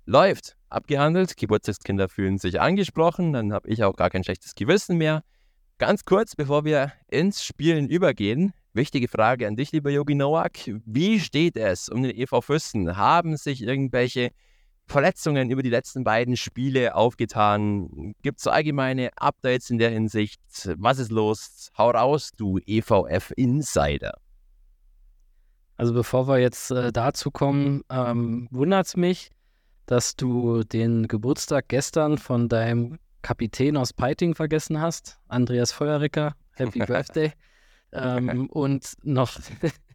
[0.06, 1.36] läuft, abgehandelt.
[1.36, 5.22] Geburtstagskinder fühlen sich angesprochen, dann habe ich auch gar kein schlechtes Gewissen mehr.
[5.78, 10.70] Ganz kurz, bevor wir ins Spielen übergehen, Wichtige Frage an dich, lieber Yogi Nowak.
[10.84, 12.96] Wie steht es um den EV Füssen?
[12.96, 14.30] Haben sich irgendwelche
[14.86, 18.14] Verletzungen über die letzten beiden Spiele aufgetan?
[18.22, 20.40] Gibt es allgemeine Updates in der Hinsicht?
[20.76, 21.72] Was ist los?
[21.76, 24.18] Hau raus, du EVF Insider.
[25.76, 29.30] Also bevor wir jetzt äh, dazu kommen, ähm, wundert es mich,
[29.90, 36.36] dass du den Geburtstag gestern von deinem Kapitän aus Peiting vergessen hast, Andreas Feuerricker.
[36.52, 37.32] Happy Birthday.
[37.90, 39.36] Ähm, und noch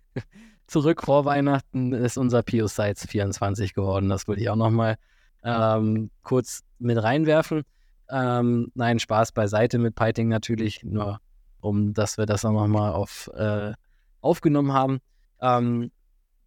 [0.67, 4.09] zurück vor Weihnachten ist unser Pio Sites 24 geworden.
[4.09, 4.97] Das würde ich auch nochmal
[5.45, 7.63] ähm, kurz mit reinwerfen.
[8.09, 11.21] Ähm, nein, Spaß beiseite mit Piting natürlich, nur
[11.61, 13.71] um, dass wir das auch nochmal auf, äh,
[14.19, 14.99] aufgenommen haben.
[15.39, 15.89] Ähm,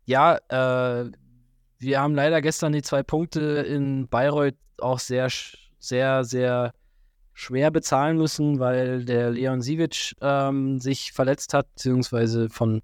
[0.04, 1.10] ja, äh,
[1.78, 5.28] wir haben leider gestern die zwei Punkte in Bayreuth auch sehr,
[5.78, 6.72] sehr, sehr
[7.34, 12.82] schwer bezahlen müssen, weil der Leon Sivic ähm, sich verletzt hat, beziehungsweise von,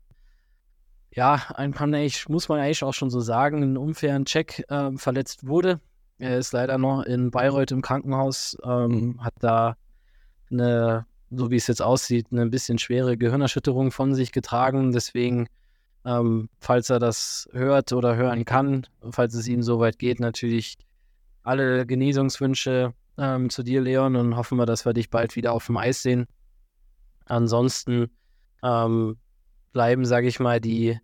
[1.13, 1.43] ja,
[1.73, 1.87] paar,
[2.29, 5.81] muss man eigentlich auch schon so sagen, einen unfairen Check äh, verletzt wurde.
[6.19, 9.77] Er ist leider noch in Bayreuth im Krankenhaus, ähm, hat da
[10.53, 14.93] eine, so wie es jetzt aussieht, eine bisschen schwere Gehirnerschütterung von sich getragen.
[14.93, 15.49] Deswegen,
[16.05, 20.77] ähm, falls er das hört oder hören kann, falls es ihm soweit geht, natürlich
[21.43, 25.67] alle Genesungswünsche ähm, zu dir, Leon, und hoffen wir, dass wir dich bald wieder auf
[25.67, 26.27] dem Eis sehen.
[27.27, 28.11] Ansonsten
[28.63, 29.17] ähm,
[29.73, 30.99] bleiben, sage ich mal, die,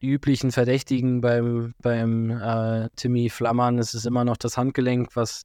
[0.00, 3.78] die, üblichen Verdächtigen beim, beim äh, Timmy Flammern.
[3.78, 5.44] Es ist immer noch das Handgelenk, was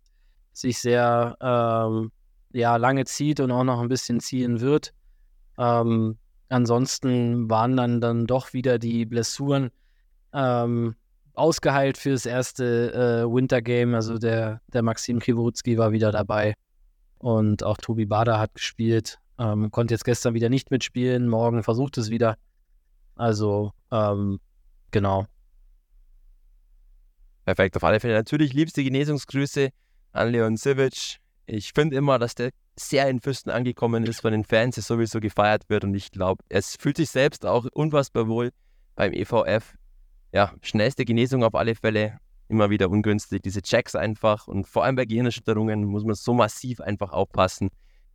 [0.54, 2.12] sich sehr ähm,
[2.52, 4.94] ja, lange zieht und auch noch ein bisschen ziehen wird.
[5.58, 6.18] Ähm,
[6.50, 9.72] ansonsten waren dann, dann doch wieder die Blessuren.
[10.34, 10.96] Ähm,
[11.34, 13.94] ausgeheilt für das erste äh, Winter Game.
[13.94, 16.56] Also der, der Maxim Kriwurutski war wieder dabei.
[17.20, 19.20] Und auch Tobi Bader hat gespielt.
[19.40, 21.28] Ähm, konnte jetzt gestern wieder nicht mitspielen.
[21.28, 22.38] Morgen versucht es wieder.
[23.16, 24.40] Also, ähm,
[24.92, 25.26] genau.
[27.46, 28.16] Perfekt, auf alle Fälle.
[28.16, 29.70] Natürlich liebste Genesungsgrüße
[30.12, 31.18] an Leon Sivic.
[31.46, 35.20] Ich finde immer, dass der sehr in Fürsten angekommen ist, von den Fans ist sowieso
[35.20, 38.52] gefeiert wird und ich glaube, es fühlt sich selbst auch unfassbar wohl
[38.96, 39.76] beim EVF
[40.32, 42.20] ja, schnellste Genesung auf alle Fälle.
[42.50, 43.42] Immer wieder ungünstig.
[43.42, 47.70] Diese Checks einfach und vor allem bei Gehirnerschütterungen muss man so massiv einfach aufpassen.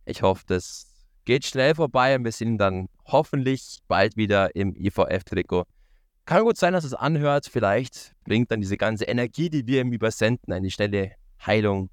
[0.05, 0.87] Ich hoffe, das
[1.25, 5.65] geht schnell vorbei und wir sind dann hoffentlich bald wieder im IVF-Trikot.
[6.25, 7.47] Kann gut sein, dass es anhört.
[7.51, 11.11] Vielleicht bringt dann diese ganze Energie, die wir ihm übersenden, eine schnelle
[11.45, 11.89] Heilung.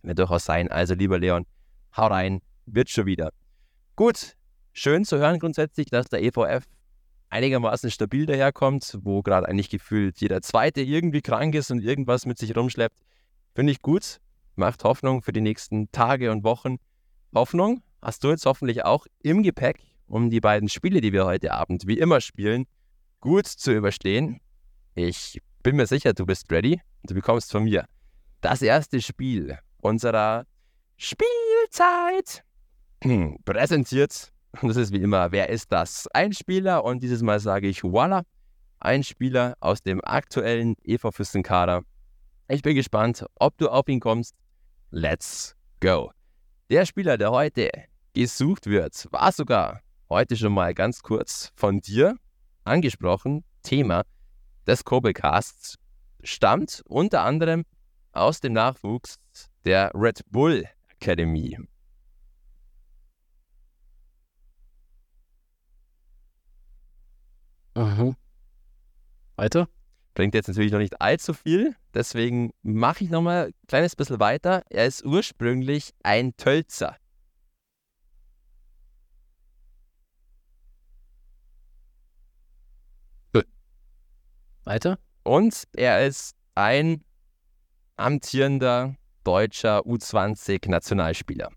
[0.00, 0.70] Kann ja durchaus sein.
[0.70, 1.44] Also, lieber Leon,
[1.96, 2.40] hau rein.
[2.66, 3.32] Wird schon wieder.
[3.96, 4.36] Gut,
[4.72, 6.64] schön zu hören grundsätzlich, dass der EVF
[7.28, 12.38] einigermaßen stabil daherkommt, wo gerade eigentlich gefühlt jeder Zweite irgendwie krank ist und irgendwas mit
[12.38, 12.96] sich rumschleppt.
[13.54, 14.18] Finde ich gut,
[14.54, 16.76] macht Hoffnung für die nächsten Tage und Wochen.
[17.34, 21.52] Hoffnung hast du jetzt hoffentlich auch im Gepäck, um die beiden Spiele, die wir heute
[21.52, 22.66] Abend wie immer spielen,
[23.20, 24.40] gut zu überstehen.
[24.94, 27.86] Ich bin mir sicher, du bist ready und du bekommst von mir
[28.42, 30.44] das erste Spiel unserer
[31.04, 32.44] Spielzeit
[33.44, 36.06] präsentiert und das ist wie immer, wer ist das?
[36.14, 38.22] Ein Spieler und dieses Mal sage ich voila,
[38.78, 41.82] ein Spieler aus dem aktuellen EV Füssen-Kader.
[42.46, 44.36] Ich bin gespannt, ob du auf ihn kommst.
[44.92, 46.12] Let's go.
[46.70, 47.68] Der Spieler, der heute
[48.14, 52.14] gesucht wird, war sogar heute schon mal ganz kurz von dir
[52.62, 53.42] angesprochen.
[53.64, 54.04] Thema
[54.68, 55.78] des Kobe-Casts
[56.22, 57.64] stammt unter anderem
[58.12, 59.18] aus dem Nachwuchs
[59.64, 60.64] der Red Bull
[61.02, 61.56] academy
[67.74, 68.16] Mhm.
[69.36, 69.66] Weiter?
[70.14, 74.62] Bringt jetzt natürlich noch nicht allzu viel, deswegen mache ich nochmal ein kleines bisschen weiter.
[74.68, 76.96] Er ist ursprünglich ein Tölzer.
[84.64, 84.98] Weiter?
[85.24, 87.02] Und er ist ein
[87.96, 91.50] amtierender deutscher U20-Nationalspieler.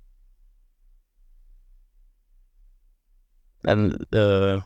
[3.64, 4.60] Dann, äh,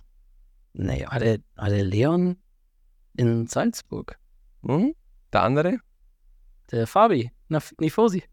[0.73, 2.37] naja, war der, war der Leon
[3.15, 4.17] in Salzburg?
[4.65, 4.93] Hm?
[5.31, 5.77] Der andere?
[6.71, 8.23] Der Fabi, Naf Nifosi.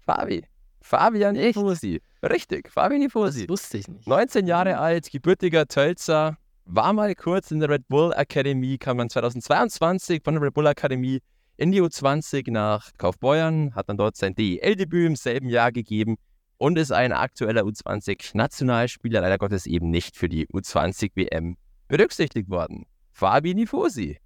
[0.00, 0.46] Fabi.
[0.80, 1.56] Fabian Echt?
[1.56, 2.00] Nifosi.
[2.22, 3.46] Richtig, Fabian Nifosi.
[3.46, 4.06] Das wusste ich nicht.
[4.06, 9.08] 19 Jahre alt, gebürtiger Tölzer, war mal kurz in der Red Bull Akademie, kam dann
[9.08, 11.20] 2022 von der Red Bull Akademie
[11.56, 16.16] in die U20 nach Kaufbeuern, hat dann dort sein DEL-Debüt im selben Jahr gegeben
[16.58, 21.56] und ist ein aktueller U20-Nationalspieler, leider Gottes eben nicht für die U20-WM
[21.88, 22.86] berücksichtigt worden.
[23.12, 24.18] Fabi Nifosi.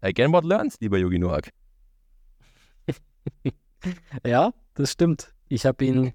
[0.00, 1.50] Again what learned, lieber Yogi Noak.
[4.26, 5.32] Ja, das stimmt.
[5.48, 6.12] Ich habe ihn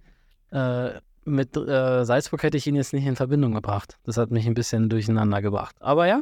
[0.52, 3.98] äh, mit äh, Salzburg hätte ich ihn jetzt nicht in Verbindung gebracht.
[4.04, 5.76] Das hat mich ein bisschen durcheinander gebracht.
[5.80, 6.22] Aber ja,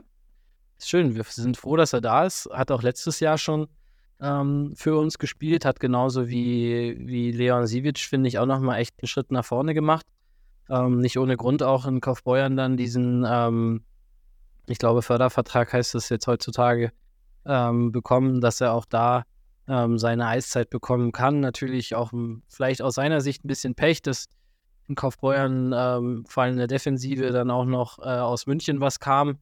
[0.78, 1.16] ist schön.
[1.16, 2.48] Wir sind froh, dass er da ist.
[2.52, 3.68] Hat auch letztes Jahr schon
[4.22, 8.96] ähm, für uns gespielt, hat genauso wie, wie Leon Sivic, finde ich, auch nochmal echt
[9.02, 10.06] einen Schritt nach vorne gemacht.
[10.70, 13.84] Ähm, nicht ohne Grund auch in Kaufbeuern dann diesen, ähm,
[14.68, 16.92] ich glaube, Fördervertrag heißt es jetzt heutzutage,
[17.46, 19.24] ähm, bekommen, dass er auch da
[19.68, 21.40] ähm, seine Eiszeit bekommen kann.
[21.40, 22.12] Natürlich auch
[22.48, 24.28] vielleicht aus seiner Sicht ein bisschen Pech, dass
[24.88, 29.00] in Kaufbeuern ähm, vor allem in der Defensive dann auch noch äh, aus München was
[29.00, 29.40] kam.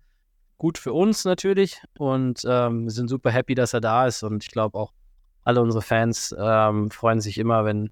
[0.60, 4.43] Gut für uns natürlich und ähm, wir sind super happy, dass er da ist und
[4.43, 4.91] ich glaube auch
[5.45, 7.91] alle unsere Fans ähm, freuen sich immer, wenn,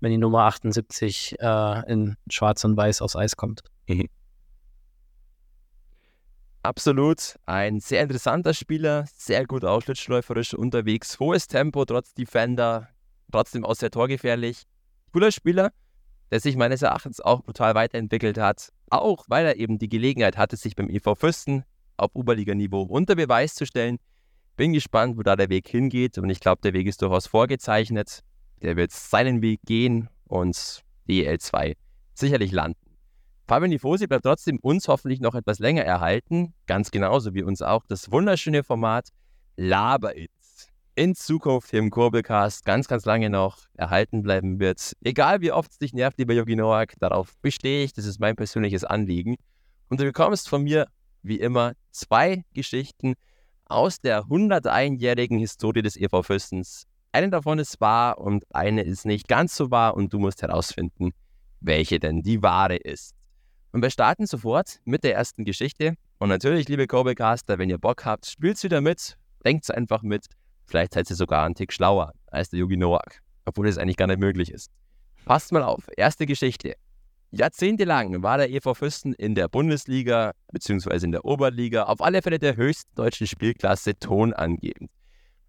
[0.00, 3.62] wenn die Nummer 78 äh, in Schwarz und Weiß aufs Eis kommt.
[6.62, 12.88] Absolut ein sehr interessanter Spieler, sehr gut ausschlittläuferisch unterwegs, hohes Tempo, trotz Defender,
[13.32, 14.64] trotzdem auch sehr torgefährlich.
[15.14, 15.72] Cooler Spieler,
[16.30, 20.56] der sich meines Erachtens auch brutal weiterentwickelt hat, auch weil er eben die Gelegenheit hatte,
[20.58, 21.64] sich beim EV Fürsten
[22.02, 23.98] auf Oberliganiveau unter Beweis zu stellen.
[24.56, 28.20] Bin gespannt, wo da der Weg hingeht und ich glaube, der Weg ist durchaus vorgezeichnet.
[28.60, 31.74] Der wird seinen Weg gehen und DL2
[32.14, 32.78] sicherlich landen.
[33.48, 37.84] Fabian Nifosi bleibt trotzdem uns hoffentlich noch etwas länger erhalten, ganz genauso wie uns auch
[37.86, 39.08] das wunderschöne Format
[39.56, 44.94] Laber It's in Zukunft hier im Kurbelcast ganz, ganz lange noch erhalten bleiben wird.
[45.02, 48.36] Egal wie oft es dich nervt, lieber Yogi Noak, darauf bestehe ich, das ist mein
[48.36, 49.36] persönliches Anliegen.
[49.88, 50.86] Und du bekommst von mir,
[51.22, 53.14] wie immer, zwei Geschichten
[53.66, 56.84] aus der 101-jährigen Historie des EV Fürstens.
[57.12, 61.12] Eine davon ist wahr und eine ist nicht ganz so wahr und du musst herausfinden,
[61.60, 63.14] welche denn die wahre ist.
[63.72, 65.94] Und wir starten sofort mit der ersten Geschichte.
[66.18, 70.26] Und natürlich, liebe Kurbelcaster, wenn ihr Bock habt, spielt's wieder mit, denkt's einfach mit.
[70.66, 74.06] Vielleicht seid ihr sogar einen Tick schlauer als der Yogi Noak, obwohl es eigentlich gar
[74.06, 74.70] nicht möglich ist.
[75.24, 76.74] Passt mal auf, erste Geschichte.
[77.34, 81.06] Jahrzehntelang war der EV Fürsten in der Bundesliga bzw.
[81.06, 84.90] in der Oberliga auf alle Fälle der höchsten deutschen Spielklasse tonangebend.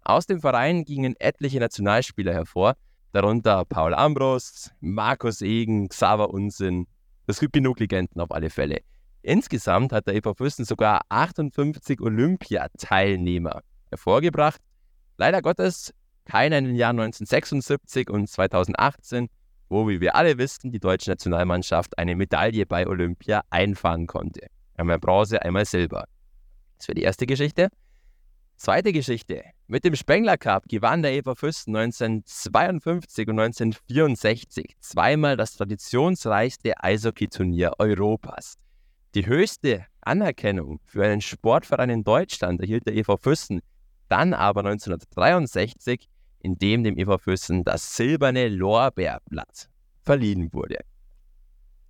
[0.02, 2.76] Aus dem Verein gingen etliche Nationalspieler hervor,
[3.12, 6.86] darunter Paul Ambros, Markus Egen, Xaver Unsinn.
[7.26, 8.80] Es gibt genug Legenden auf alle Fälle.
[9.20, 13.60] Insgesamt hat der EV Fürsten sogar 58 Olympiateilnehmer
[13.90, 14.60] hervorgebracht.
[15.18, 15.92] Leider Gottes
[16.24, 19.28] keiner in den Jahren 1976 und 2018,
[19.74, 24.46] wo, wie wir alle wissen, die deutsche Nationalmannschaft eine Medaille bei Olympia einfahren konnte.
[24.76, 26.04] Einmal Bronze, einmal Silber.
[26.78, 27.68] Das wäre die erste Geschichte.
[28.56, 29.42] Zweite Geschichte.
[29.66, 37.72] Mit dem Spengler Cup gewann der EV Fürsten 1952 und 1964 zweimal das traditionsreichste Eishockeyturnier
[37.78, 38.54] Europas.
[39.16, 43.60] Die höchste Anerkennung für einen Sportverein in Deutschland erhielt der EV Fürsten
[44.08, 46.08] dann aber 1963,
[46.44, 49.70] indem dem EV Fürsten das silberne Lorbeerblatt
[50.02, 50.78] verliehen wurde.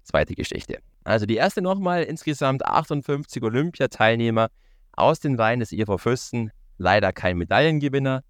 [0.04, 0.78] Zweite Geschichte.
[1.02, 4.50] Also die erste nochmal, insgesamt 58 Olympiateilnehmer
[4.92, 8.22] aus den Reihen des EV Fürsten, leider kein Medaillengewinner.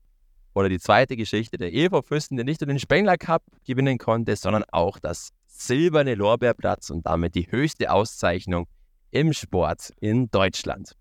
[0.55, 4.35] Oder die zweite Geschichte, der EV Fürsten, der nicht nur den Spengler Cup gewinnen konnte,
[4.37, 8.67] sondern auch das silberne Lorbeerblatt und damit die höchste Auszeichnung
[9.11, 10.97] im Sport in Deutschland.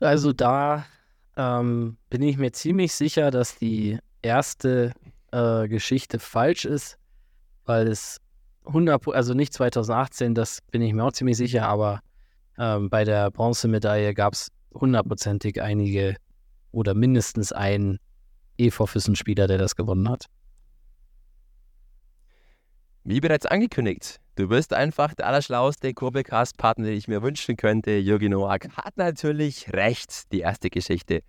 [0.00, 0.86] Also da
[1.36, 4.92] ähm, bin ich mir ziemlich sicher, dass die erste
[5.32, 6.98] äh, Geschichte falsch ist,
[7.64, 8.20] weil es
[8.66, 12.00] 100, also nicht 2018, das bin ich mir auch ziemlich sicher, aber
[12.58, 16.16] ähm, bei der Bronzemedaille gab es hundertprozentig einige
[16.70, 17.98] oder mindestens einen
[18.58, 20.26] EV-Füssen-Spieler, der das gewonnen hat.
[23.04, 27.98] Wie bereits angekündigt, Du bist einfach der allerschlauste Kurbelcast-Partner, den ich mir wünschen könnte.
[27.98, 30.32] Jürgen Noack hat natürlich recht.
[30.32, 31.22] Die erste Geschichte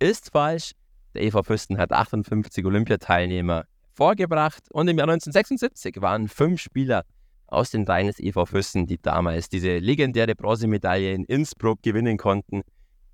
[0.00, 0.72] ist falsch.
[1.14, 7.04] Der EV Füsten hat 58 Olympiateilnehmer vorgebracht und im Jahr 1976 waren fünf Spieler
[7.46, 12.62] aus den Reihen des EV Füssen, die damals diese legendäre Bronzemedaille in Innsbruck gewinnen konnten.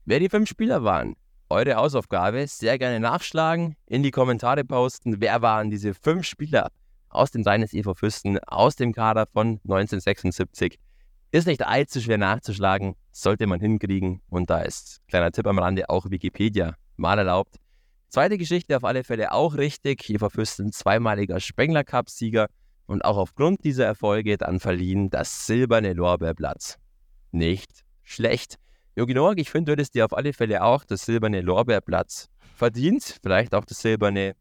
[0.06, 1.14] Wer die fünf Spieler waren,
[1.50, 6.70] eure Hausaufgabe, sehr gerne nachschlagen, in die Kommentare posten, wer waren diese fünf Spieler
[7.08, 10.78] aus den Reihen des EV Füsten, aus dem Kader von 1976.
[11.32, 14.22] Ist nicht allzu schwer nachzuschlagen, sollte man hinkriegen.
[14.28, 17.56] Und da ist, kleiner Tipp am Rande, auch Wikipedia mal erlaubt.
[18.08, 20.08] Zweite Geschichte auf alle Fälle auch richtig.
[20.08, 22.48] EV Füsten zweimaliger Spengler Cup-Sieger
[22.86, 26.78] und auch aufgrund dieser Erfolge dann verliehen das silberne Lorbeerblatt.
[27.32, 28.56] Nicht schlecht.
[28.94, 33.18] Jogi Noak, ich finde, du hättest dir auf alle Fälle auch das silberne Lorbeerblatt verdient.
[33.22, 34.36] Vielleicht auch das silberne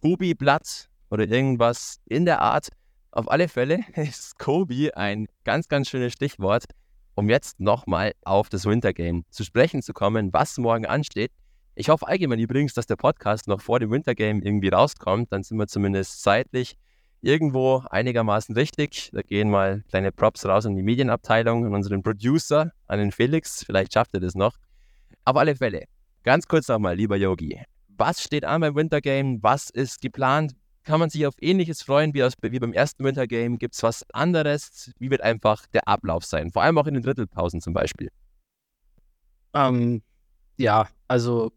[0.00, 2.68] Kubi-Blatt oder irgendwas in der Art.
[3.10, 6.64] Auf alle Fälle ist Kobe ein ganz, ganz schönes Stichwort,
[7.14, 11.32] um jetzt nochmal auf das Wintergame zu sprechen zu kommen, was morgen ansteht.
[11.74, 15.32] Ich hoffe allgemein übrigens, dass der Podcast noch vor dem Wintergame irgendwie rauskommt.
[15.32, 16.76] Dann sind wir zumindest zeitlich
[17.22, 19.10] irgendwo einigermaßen richtig.
[19.12, 23.64] Da gehen mal kleine Props raus an die Medienabteilung, an unseren Producer, an den Felix.
[23.64, 24.56] Vielleicht schafft er das noch.
[25.24, 25.84] Auf alle Fälle,
[26.22, 27.60] ganz kurz nochmal, lieber Yogi.
[27.88, 29.38] Was steht an beim Wintergame?
[29.42, 30.52] Was ist geplant?
[30.90, 33.58] Kann man sich auf Ähnliches freuen wie, aus, wie beim ersten Wintergame?
[33.58, 34.92] Gibt es was anderes?
[34.98, 36.50] Wie wird einfach der Ablauf sein?
[36.50, 38.10] Vor allem auch in den Drittelpausen zum Beispiel.
[39.54, 40.02] Ähm,
[40.56, 41.52] ja, also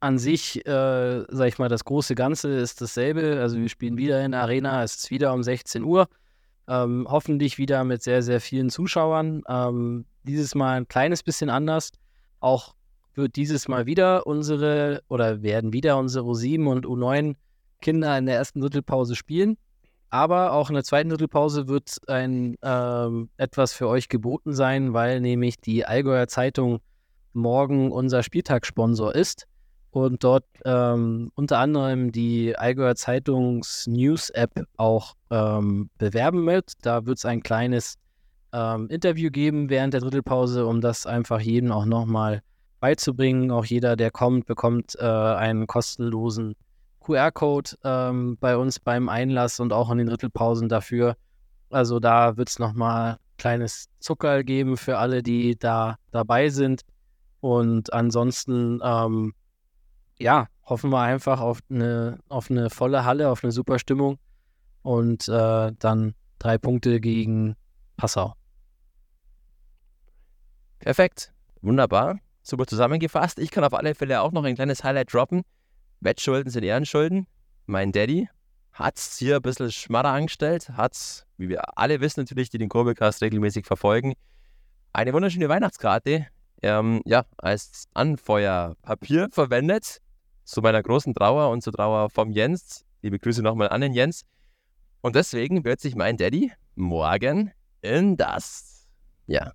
[0.00, 3.40] an sich, äh, sag ich mal, das große Ganze ist dasselbe.
[3.40, 6.06] Also wir spielen wieder in der Arena, es ist wieder um 16 Uhr.
[6.68, 9.44] Ähm, hoffentlich wieder mit sehr, sehr vielen Zuschauern.
[9.48, 11.90] Ähm, dieses Mal ein kleines bisschen anders.
[12.40, 12.74] Auch
[13.14, 17.36] wird dieses Mal wieder unsere oder werden wieder unsere U7 und U9
[17.80, 19.56] Kinder in der ersten Drittelpause spielen.
[20.10, 25.20] Aber auch in der zweiten Drittelpause wird ein ähm, etwas für euch geboten sein, weil
[25.20, 26.78] nämlich die Allgäuer Zeitung
[27.32, 29.46] morgen unser Spieltagssponsor ist
[29.90, 36.72] und dort ähm, unter anderem die Allgäuer Zeitungs News App auch ähm, bewerben wird.
[36.82, 37.96] Da wird es ein kleines
[38.52, 42.42] ähm, Interview geben während der Drittelpause, um das einfach jedem auch nochmal
[42.80, 43.50] beizubringen.
[43.50, 46.54] Auch jeder, der kommt, bekommt äh, einen kostenlosen
[47.04, 51.16] QR-Code ähm, bei uns beim Einlass und auch in den Drittelpausen dafür.
[51.70, 56.82] Also da wird es nochmal kleines Zucker geben für alle, die da dabei sind.
[57.40, 59.34] Und ansonsten ähm,
[60.18, 64.18] ja, hoffen wir einfach auf eine, auf eine volle Halle, auf eine super Stimmung
[64.82, 67.56] und äh, dann drei Punkte gegen
[67.96, 68.34] Passau.
[70.78, 71.32] Perfekt,
[71.62, 73.38] wunderbar, super zusammengefasst.
[73.38, 75.42] Ich kann auf alle Fälle auch noch ein kleines Highlight droppen.
[76.04, 77.26] Wettschulden sind Ehrenschulden.
[77.66, 78.28] Mein Daddy
[78.72, 82.68] hat es hier ein bisschen schmatter angestellt, hat, wie wir alle wissen natürlich, die den
[82.68, 84.14] Kurbelcast regelmäßig verfolgen,
[84.92, 86.26] eine wunderschöne Weihnachtskarte
[86.62, 90.00] ähm, ja, als Anfeuerpapier verwendet
[90.44, 92.84] zu meiner großen Trauer und zur Trauer vom Jens.
[93.02, 94.24] Liebe Grüße nochmal an den Jens.
[95.00, 97.52] Und deswegen wird sich mein Daddy morgen
[97.82, 98.88] in das,
[99.26, 99.52] ja,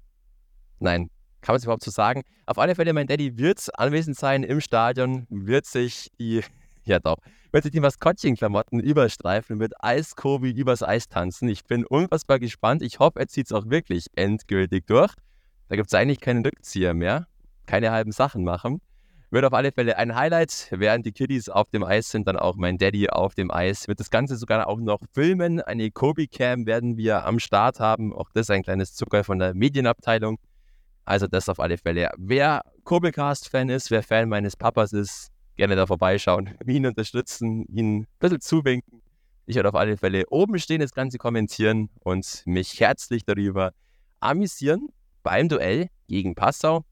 [0.80, 1.10] nein,
[1.42, 2.24] kann man es überhaupt so sagen?
[2.46, 6.44] Auf alle Fälle, mein Daddy wird anwesend sein im Stadion, wird sich die,
[6.84, 7.18] ja doch,
[7.52, 11.50] wird sich die Maskottchenklamotten überstreifen, wird Eiskobi übers Eis tanzen.
[11.50, 12.82] Ich bin unfassbar gespannt.
[12.82, 15.14] Ich hoffe, er zieht es auch wirklich endgültig durch.
[15.68, 17.28] Da gibt es eigentlich keinen Rückzieher mehr,
[17.66, 18.82] keine halben Sachen machen.
[19.32, 20.70] Wird auf alle Fälle ein Highlight.
[20.72, 23.88] Während die Kiddies auf dem Eis sind, dann auch mein Daddy auf dem Eis.
[23.88, 25.62] Wird das Ganze sogar auch noch filmen.
[25.62, 28.12] Eine Kobe-Cam werden wir am Start haben.
[28.12, 30.40] Auch das ein kleines Zucker von der Medienabteilung.
[31.10, 32.12] Also das auf alle Fälle.
[32.20, 38.08] Wer Kobelcast-Fan ist, wer Fan meines Papas ist, gerne da vorbeischauen, ihn unterstützen, ihn ein
[38.20, 39.02] bisschen zuwinken.
[39.48, 43.72] Ich werde auf alle Fälle oben stehen, das Ganze kommentieren und mich herzlich darüber
[44.20, 44.90] amüsieren
[45.24, 46.86] beim Duell gegen Passau,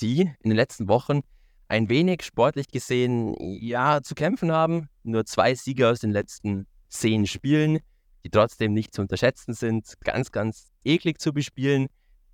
[0.00, 1.20] die in den letzten Wochen
[1.68, 4.88] ein wenig sportlich gesehen ja zu kämpfen haben.
[5.04, 7.78] Nur zwei Sieger aus den letzten zehn Spielen,
[8.24, 9.94] die trotzdem nicht zu unterschätzen sind.
[10.02, 11.86] Ganz, ganz eklig zu bespielen.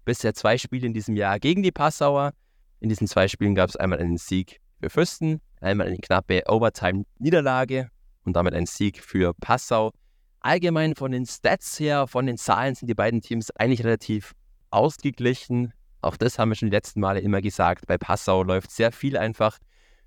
[0.04, 2.32] Bisher zwei Spiele in diesem Jahr gegen die Passauer.
[2.80, 7.88] In diesen zwei Spielen gab es einmal einen Sieg für Fürsten, einmal eine knappe Overtime-Niederlage
[8.24, 9.92] und damit ein Sieg für Passau.
[10.40, 14.32] Allgemein von den Stats her, von den Zahlen sind die beiden Teams eigentlich relativ
[14.70, 15.72] ausgeglichen.
[16.00, 17.86] Auch das haben wir schon die letzten Male immer gesagt.
[17.86, 19.58] Bei Passau läuft sehr viel einfach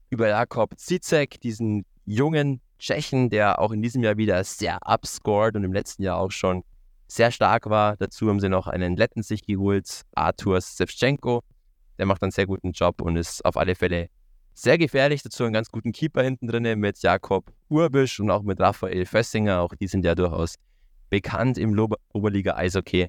[0.09, 5.63] über Jakob Zizek, diesen jungen Tschechen, der auch in diesem Jahr wieder sehr upscored und
[5.63, 6.63] im letzten Jahr auch schon
[7.07, 7.97] sehr stark war.
[7.97, 11.41] Dazu haben sie noch einen Letten sich geholt, Artur Sevchenko.
[11.97, 14.09] Der macht einen sehr guten Job und ist auf alle Fälle
[14.53, 15.23] sehr gefährlich.
[15.23, 19.61] Dazu einen ganz guten Keeper hinten drin mit Jakob Urbisch und auch mit Raphael Fössinger.
[19.61, 20.55] Auch die sind ja durchaus
[21.09, 21.77] bekannt im
[22.13, 23.07] Oberliga Eishockey.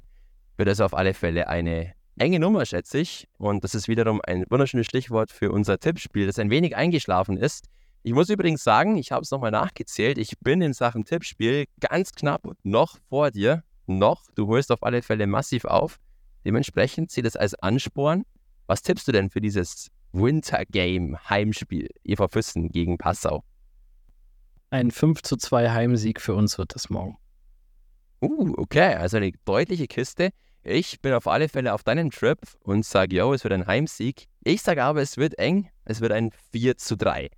[0.57, 3.27] Wird also auf alle Fälle eine enge Nummer, schätze ich.
[3.37, 7.65] Und das ist wiederum ein wunderschönes Stichwort für unser Tippspiel, das ein wenig eingeschlafen ist.
[8.03, 10.17] Ich muss übrigens sagen, ich habe es nochmal nachgezählt.
[10.17, 13.63] Ich bin in Sachen Tippspiel ganz knapp noch vor dir.
[13.87, 14.23] Noch.
[14.35, 15.99] Du holst auf alle Fälle massiv auf.
[16.45, 18.23] Dementsprechend sieht es als Ansporn.
[18.67, 23.43] Was tippst du denn für dieses Winter Game Heimspiel EV Füssen gegen Passau?
[24.69, 27.17] Ein 5 zu 2 Heimsieg für uns wird das morgen.
[28.21, 30.31] Uh, okay, also eine deutliche Kiste.
[30.63, 34.27] Ich bin auf alle Fälle auf deinem Trip und sage, yo, es wird ein Heimsieg.
[34.43, 35.69] Ich sage aber, es wird eng.
[35.85, 37.29] Es wird ein 4 zu 3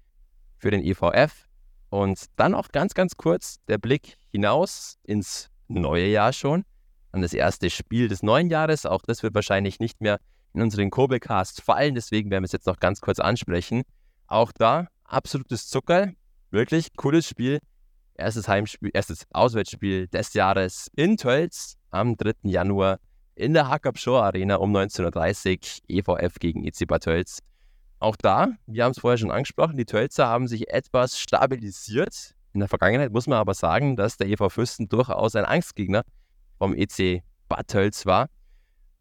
[0.58, 1.48] für den EVF.
[1.90, 6.66] Und dann auch ganz, ganz kurz der Blick hinaus ins neue Jahr schon,
[7.12, 8.86] an das erste Spiel des neuen Jahres.
[8.86, 10.20] Auch das wird wahrscheinlich nicht mehr
[10.54, 13.84] in unseren Kobelcast fallen, deswegen werden wir es jetzt noch ganz kurz ansprechen.
[14.28, 16.12] Auch da absolutes Zucker,
[16.52, 17.60] wirklich cooles Spiel.
[18.16, 22.34] Erstes Heimspiel, erstes Auswärtsspiel des Jahres in Tölz am 3.
[22.44, 23.00] Januar
[23.36, 27.40] in der Hackab Shore Arena um 19.30 Uhr, EVF gegen EC Bad Tölz.
[28.00, 32.36] Auch da, wir haben es vorher schon angesprochen, die Tölzer haben sich etwas stabilisiert.
[32.54, 36.04] In der Vergangenheit muss man aber sagen, dass der EV Fürsten durchaus ein Angstgegner
[36.58, 38.30] vom EC Bad Tölz war.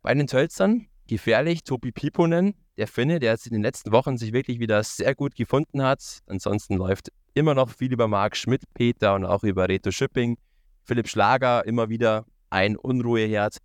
[0.02, 4.32] Bei den Tölzern gefährlich Topi Piponen, der Finne, der jetzt in den letzten Wochen sich
[4.32, 6.20] wirklich wieder sehr gut gefunden hat.
[6.26, 10.36] Ansonsten läuft immer noch viel über Marc Schmidt, Peter und auch über Reto Schipping.
[10.84, 13.58] Philipp Schlager immer wieder ein Unruheherd.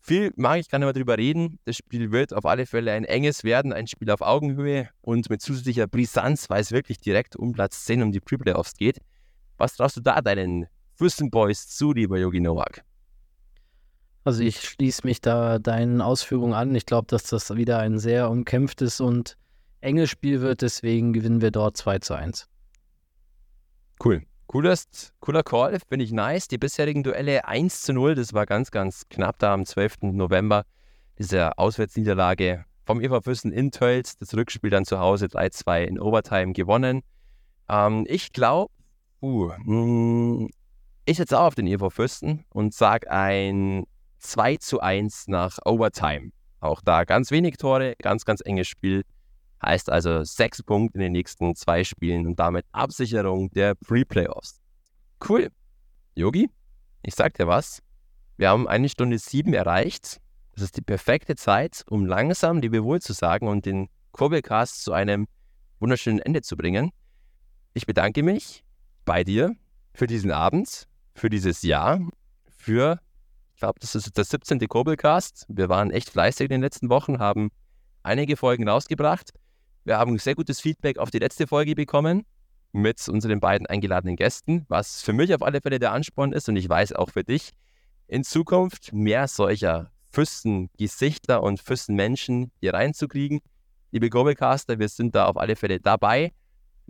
[0.00, 1.58] Viel mag ich gar nicht mehr drüber reden.
[1.64, 5.40] Das Spiel wird auf alle Fälle ein enges werden, ein Spiel auf Augenhöhe und mit
[5.40, 8.98] zusätzlicher Brisanz, weil es wirklich direkt um Platz 10 um die Pre-Playoffs geht.
[9.56, 12.84] Was traust du da deinen Fürstenboys zu, lieber Yogi Nowak?
[14.24, 16.74] Also ich schließe mich da deinen Ausführungen an.
[16.74, 19.36] Ich glaube, dass das wieder ein sehr umkämpftes und
[19.80, 20.62] enges Spiel wird.
[20.62, 22.48] Deswegen gewinnen wir dort 2 zu 1.
[24.02, 24.22] Cool.
[24.46, 26.48] Coolest, cooler Call, finde ich nice.
[26.48, 30.02] Die bisherigen Duelle 1 zu 0, das war ganz, ganz knapp da am 12.
[30.12, 30.64] November.
[31.18, 36.52] Diese Auswärtsniederlage vom EV Füssen in Tölz, das Rückspiel dann zu Hause 3-2 in Overtime
[36.52, 37.02] gewonnen.
[37.68, 38.72] Ähm, ich glaube,
[39.24, 40.50] uh, hm,
[41.06, 43.84] ich setze auch auf den EV Fürsten und sage ein
[44.18, 46.30] 2 zu 1 nach Overtime.
[46.60, 49.02] Auch da ganz wenig Tore, ganz, ganz enges Spiel.
[49.62, 54.60] Heißt also sechs Punkte in den nächsten zwei Spielen und damit Absicherung der Pre-Playoffs.
[55.26, 55.48] Cool.
[56.14, 56.50] Yogi,
[57.02, 57.82] ich sag dir was.
[58.36, 60.20] Wir haben eine Stunde sieben erreicht.
[60.52, 64.92] Das ist die perfekte Zeit, um langsam die Wohl zu sagen und den Kurbelcast zu
[64.92, 65.26] einem
[65.80, 66.90] wunderschönen Ende zu bringen.
[67.74, 68.63] Ich bedanke mich
[69.04, 69.54] bei dir
[69.92, 72.00] für diesen Abend, für dieses Jahr,
[72.58, 73.00] für,
[73.54, 74.58] ich glaube, das ist der 17.
[74.66, 75.46] Kurbelcast.
[75.48, 77.50] Wir waren echt fleißig in den letzten Wochen, haben
[78.02, 79.32] einige Folgen rausgebracht.
[79.84, 82.24] Wir haben sehr gutes Feedback auf die letzte Folge bekommen
[82.72, 86.56] mit unseren beiden eingeladenen Gästen, was für mich auf alle Fälle der Ansporn ist und
[86.56, 87.52] ich weiß auch für dich,
[88.08, 93.40] in Zukunft mehr solcher Füssen-Gesichter und Füssen-Menschen hier reinzukriegen.
[93.92, 96.32] Liebe Gobelcaster, wir sind da auf alle Fälle dabei.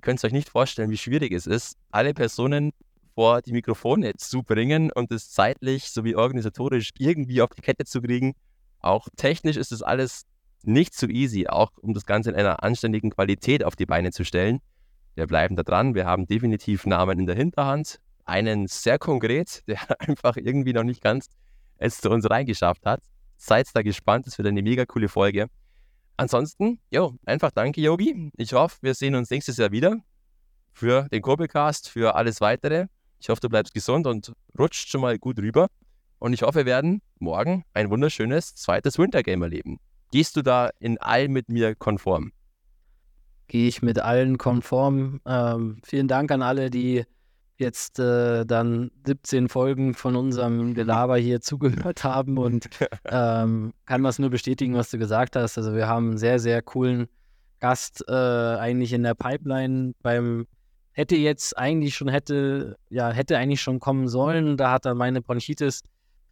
[0.05, 2.73] Ihr könnt es euch nicht vorstellen, wie schwierig es ist, alle Personen
[3.15, 8.03] vor die Mikrofone zu bringen und es zeitlich sowie organisatorisch irgendwie auf die Kette zu
[8.03, 8.35] kriegen.
[8.81, 10.27] Auch technisch ist es alles
[10.63, 14.27] nicht so easy, auch um das Ganze in einer anständigen Qualität auf die Beine zu
[14.27, 14.61] stellen.
[15.15, 15.95] Wir bleiben da dran.
[15.95, 17.99] Wir haben definitiv Namen in der Hinterhand.
[18.27, 21.31] Einen sehr konkret, der einfach irgendwie noch nicht ganz
[21.79, 23.01] es zu uns reingeschafft hat.
[23.39, 25.47] Seid da gespannt, es wird eine mega coole Folge.
[26.17, 28.31] Ansonsten, jo, einfach danke, Yogi.
[28.37, 29.97] Ich hoffe, wir sehen uns nächstes Jahr wieder
[30.73, 32.87] für den Kurbelcast, für alles weitere.
[33.21, 35.69] Ich hoffe, du bleibst gesund und rutscht schon mal gut rüber.
[36.19, 39.79] Und ich hoffe, wir werden morgen ein wunderschönes zweites Wintergame erleben.
[40.11, 42.33] Gehst du da in allem mit mir konform?
[43.49, 45.21] Gehe ich mit allen konform.
[45.27, 47.05] Ähm, vielen Dank an alle, die
[47.57, 52.69] jetzt äh, dann 17 Folgen von unserem Gelaber hier zugehört haben und
[53.05, 55.57] ähm, kann was nur bestätigen, was du gesagt hast.
[55.57, 57.07] Also wir haben einen sehr, sehr coolen
[57.61, 60.47] Gast äh, eigentlich in der Pipeline beim
[60.93, 64.57] hätte jetzt eigentlich schon hätte ja hätte eigentlich schon kommen sollen.
[64.57, 65.83] Da hat er meine Bronchitis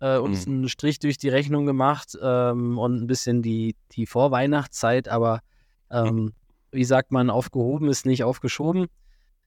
[0.00, 0.54] äh, uns mhm.
[0.54, 5.40] einen Strich durch die Rechnung gemacht ähm, und ein bisschen die, die Vorweihnachtszeit, aber
[5.90, 6.32] ähm,
[6.70, 8.88] wie sagt man, aufgehoben ist nicht aufgeschoben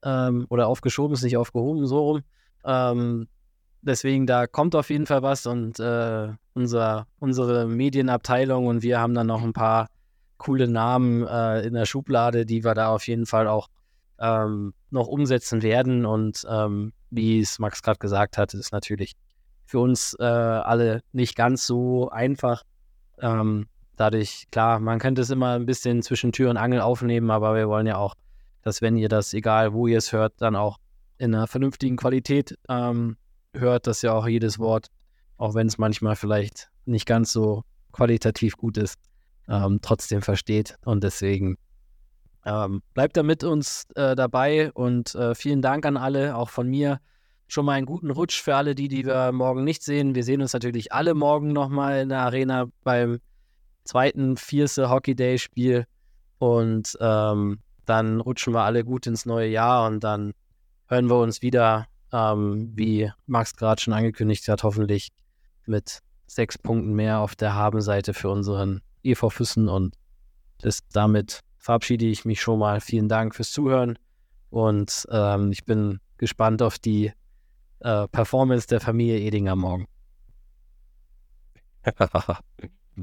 [0.04, 2.22] ähm, oder aufgeschoben ist nicht aufgehoben, so rum.
[2.64, 3.28] Ähm,
[3.82, 9.14] deswegen, da kommt auf jeden Fall was und äh, unser, unsere Medienabteilung und wir haben
[9.14, 9.88] dann noch ein paar
[10.38, 13.68] coole Namen äh, in der Schublade, die wir da auf jeden Fall auch
[14.18, 16.06] ähm, noch umsetzen werden.
[16.06, 19.14] Und ähm, wie es Max gerade gesagt hat, ist natürlich
[19.64, 22.62] für uns äh, alle nicht ganz so einfach.
[23.20, 23.66] Ähm,
[23.96, 27.68] dadurch, klar, man könnte es immer ein bisschen zwischen Tür und Angel aufnehmen, aber wir
[27.68, 28.14] wollen ja auch,
[28.66, 30.78] dass wenn ihr das, egal wo ihr es hört, dann auch
[31.18, 33.16] in einer vernünftigen Qualität ähm,
[33.54, 34.88] hört das ja auch jedes Wort,
[35.36, 37.62] auch wenn es manchmal vielleicht nicht ganz so
[37.92, 38.98] qualitativ gut ist,
[39.48, 40.74] ähm, trotzdem versteht.
[40.84, 41.58] Und deswegen
[42.44, 46.66] ähm, bleibt da mit uns äh, dabei und äh, vielen Dank an alle, auch von
[46.68, 46.98] mir.
[47.46, 50.16] Schon mal einen guten Rutsch für alle, die, die wir morgen nicht sehen.
[50.16, 53.20] Wir sehen uns natürlich alle morgen nochmal in der Arena beim
[53.84, 55.86] zweiten Vierse Hockey Day Spiel.
[56.38, 60.32] Und ähm, dann rutschen wir alle gut ins neue Jahr und dann
[60.86, 65.12] hören wir uns wieder, ähm, wie Max gerade schon angekündigt hat, hoffentlich
[65.66, 69.68] mit sechs Punkten mehr auf der Habenseite für unseren EV Füssen.
[69.68, 69.96] Und
[70.58, 72.80] das, damit verabschiede ich mich schon mal.
[72.80, 73.98] Vielen Dank fürs Zuhören
[74.50, 77.12] und ähm, ich bin gespannt auf die
[77.80, 79.86] äh, Performance der Familie Edinger morgen.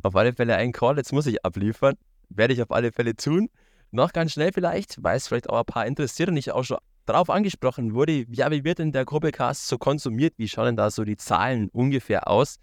[0.02, 1.96] auf alle Fälle ein Call, jetzt muss ich abliefern.
[2.30, 3.50] Werde ich auf alle Fälle tun.
[3.94, 6.80] Noch ganz schnell vielleicht, weil es vielleicht auch ein paar interessiert und ich auch schon
[7.06, 10.34] darauf angesprochen wurde, ja, wie wird denn der Gruppecast so konsumiert?
[10.38, 12.58] Wie schauen denn da so die Zahlen ungefähr aus?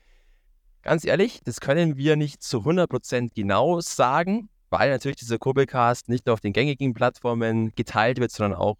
[0.82, 6.26] Ganz ehrlich, das können wir nicht zu 100% genau sagen, weil natürlich dieser Kurbelcast nicht
[6.26, 8.78] nur auf den gängigen Plattformen geteilt wird, sondern auch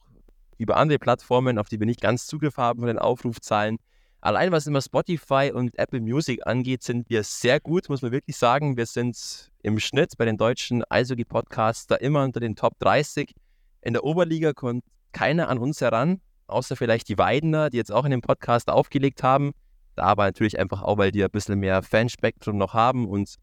[0.59, 3.79] über andere Plattformen, auf die wir nicht ganz Zugriff haben von den Aufrufzahlen.
[4.23, 8.37] Allein was immer Spotify und Apple Music angeht, sind wir sehr gut, muss man wirklich
[8.37, 8.77] sagen.
[8.77, 13.35] Wir sind im Schnitt bei den deutschen Eishockey-Podcasts da immer unter den Top 30.
[13.81, 18.05] In der Oberliga kommt keiner an uns heran, außer vielleicht die Weidener, die jetzt auch
[18.05, 19.53] in dem Podcast aufgelegt haben.
[19.97, 23.37] Da aber natürlich einfach auch, weil die ein bisschen mehr Fanspektrum noch haben und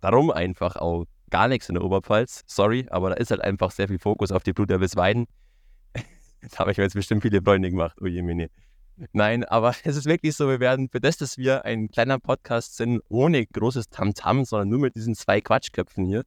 [0.00, 2.42] darum einfach auch gar nichts in der Oberpfalz.
[2.46, 5.26] Sorry, aber da ist halt einfach sehr viel Fokus auf die Bluterwiss Weiden.
[6.42, 7.98] Jetzt habe ich mir jetzt bestimmt viele Freunde gemacht.
[8.00, 8.48] Oh je, meine.
[9.12, 12.76] Nein, aber es ist wirklich so, wir werden für das, dass wir ein kleiner Podcast
[12.76, 16.24] sind, ohne großes Tamtam, -Tam, sondern nur mit diesen zwei Quatschköpfen hier,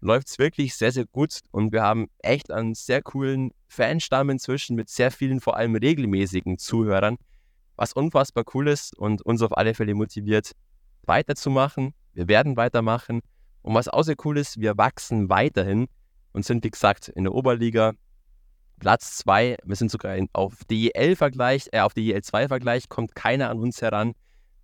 [0.00, 1.40] läuft es wirklich sehr, sehr gut.
[1.50, 6.58] Und wir haben echt einen sehr coolen Fanstamm inzwischen mit sehr vielen, vor allem regelmäßigen
[6.58, 7.16] Zuhörern,
[7.76, 10.52] was unfassbar cool ist und uns auf alle Fälle motiviert,
[11.04, 11.94] weiterzumachen.
[12.12, 13.20] Wir werden weitermachen.
[13.62, 15.86] Und was auch sehr cool ist, wir wachsen weiterhin
[16.32, 17.94] und sind, wie gesagt, in der Oberliga
[18.80, 23.80] Platz 2, wir sind sogar in, auf DEL-Vergleich, äh, auf DEL2-Vergleich kommt keiner an uns
[23.80, 24.14] heran.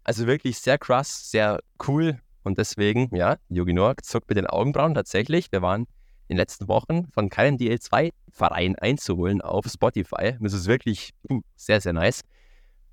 [0.04, 2.18] Also wirklich sehr krass, sehr cool.
[2.42, 5.52] Und deswegen, ja, Yogi Noak zuckt mit den Augenbrauen tatsächlich.
[5.52, 5.82] Wir waren
[6.28, 10.36] in den letzten Wochen von keinem DL2-Verein einzuholen auf Spotify.
[10.40, 11.12] Das ist wirklich
[11.56, 12.22] sehr, sehr nice.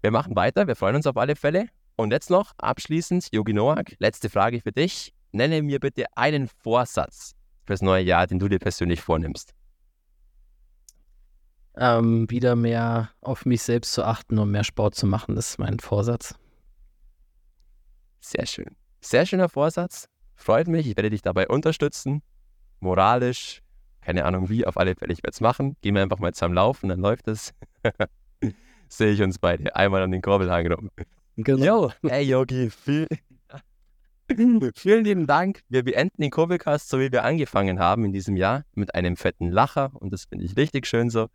[0.02, 1.68] Wir machen weiter, wir freuen uns auf alle Fälle.
[1.96, 5.14] Und jetzt noch abschließend, Yogi Noak, letzte Frage für dich.
[5.32, 7.34] Nenne mir bitte einen Vorsatz
[7.66, 9.57] fürs neue Jahr, den du dir persönlich vornimmst
[11.78, 15.36] ähm, wieder mehr auf mich selbst zu achten und mehr Sport zu machen.
[15.36, 16.36] Das ist mein Vorsatz.
[18.20, 18.76] Sehr schön.
[19.00, 20.10] Sehr schöner Vorsatz.
[20.36, 20.88] Freut mich.
[20.88, 22.22] Ich werde dich dabei unterstützen.
[22.80, 23.62] Moralisch.
[24.02, 24.66] Keine Ahnung wie.
[24.66, 25.14] Auf alle Fälle.
[25.14, 25.76] Ich werde es machen.
[25.82, 27.54] Gehen wir einfach mal zusammen laufen, dann läuft es.
[28.90, 29.76] Sehe ich uns beide.
[29.76, 30.90] Einmal an den Korbelhang rum.
[31.36, 31.90] Genau.
[32.02, 33.08] Yo, ey Yogi, viel,
[34.76, 35.62] Vielen lieben Dank.
[35.70, 39.52] Wir beenden den Kurbelcast, so wie wir angefangen haben in diesem Jahr, mit einem fetten
[39.52, 39.92] Lacher.
[39.94, 41.28] Und das finde ich richtig schön so.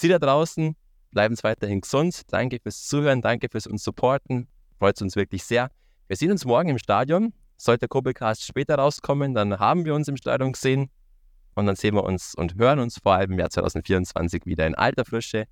[0.00, 0.76] Sie da draußen,
[1.10, 2.22] bleiben Sie weiterhin gesund.
[2.30, 4.48] Danke fürs Zuhören, danke fürs uns supporten.
[4.78, 5.70] Freut uns wirklich sehr.
[6.08, 7.32] Wir sehen uns morgen im Stadion.
[7.56, 10.90] Sollte der Kurbelcast später rauskommen, dann haben wir uns im Stadion gesehen.
[11.54, 14.74] Und dann sehen wir uns und hören uns vor allem im Jahr 2024 wieder in
[14.74, 15.46] alter Frische.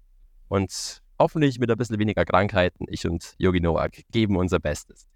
[0.49, 2.85] Und hoffentlich mit ein bisschen weniger Krankheiten.
[2.89, 5.07] Ich und Yogi Noak geben unser Bestes.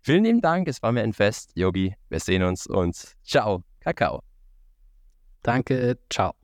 [0.00, 1.94] Vielen lieben Dank, es war mir ein Fest, Yogi.
[2.08, 4.22] Wir sehen uns und ciao, Kakao.
[5.42, 6.37] Danke, ciao.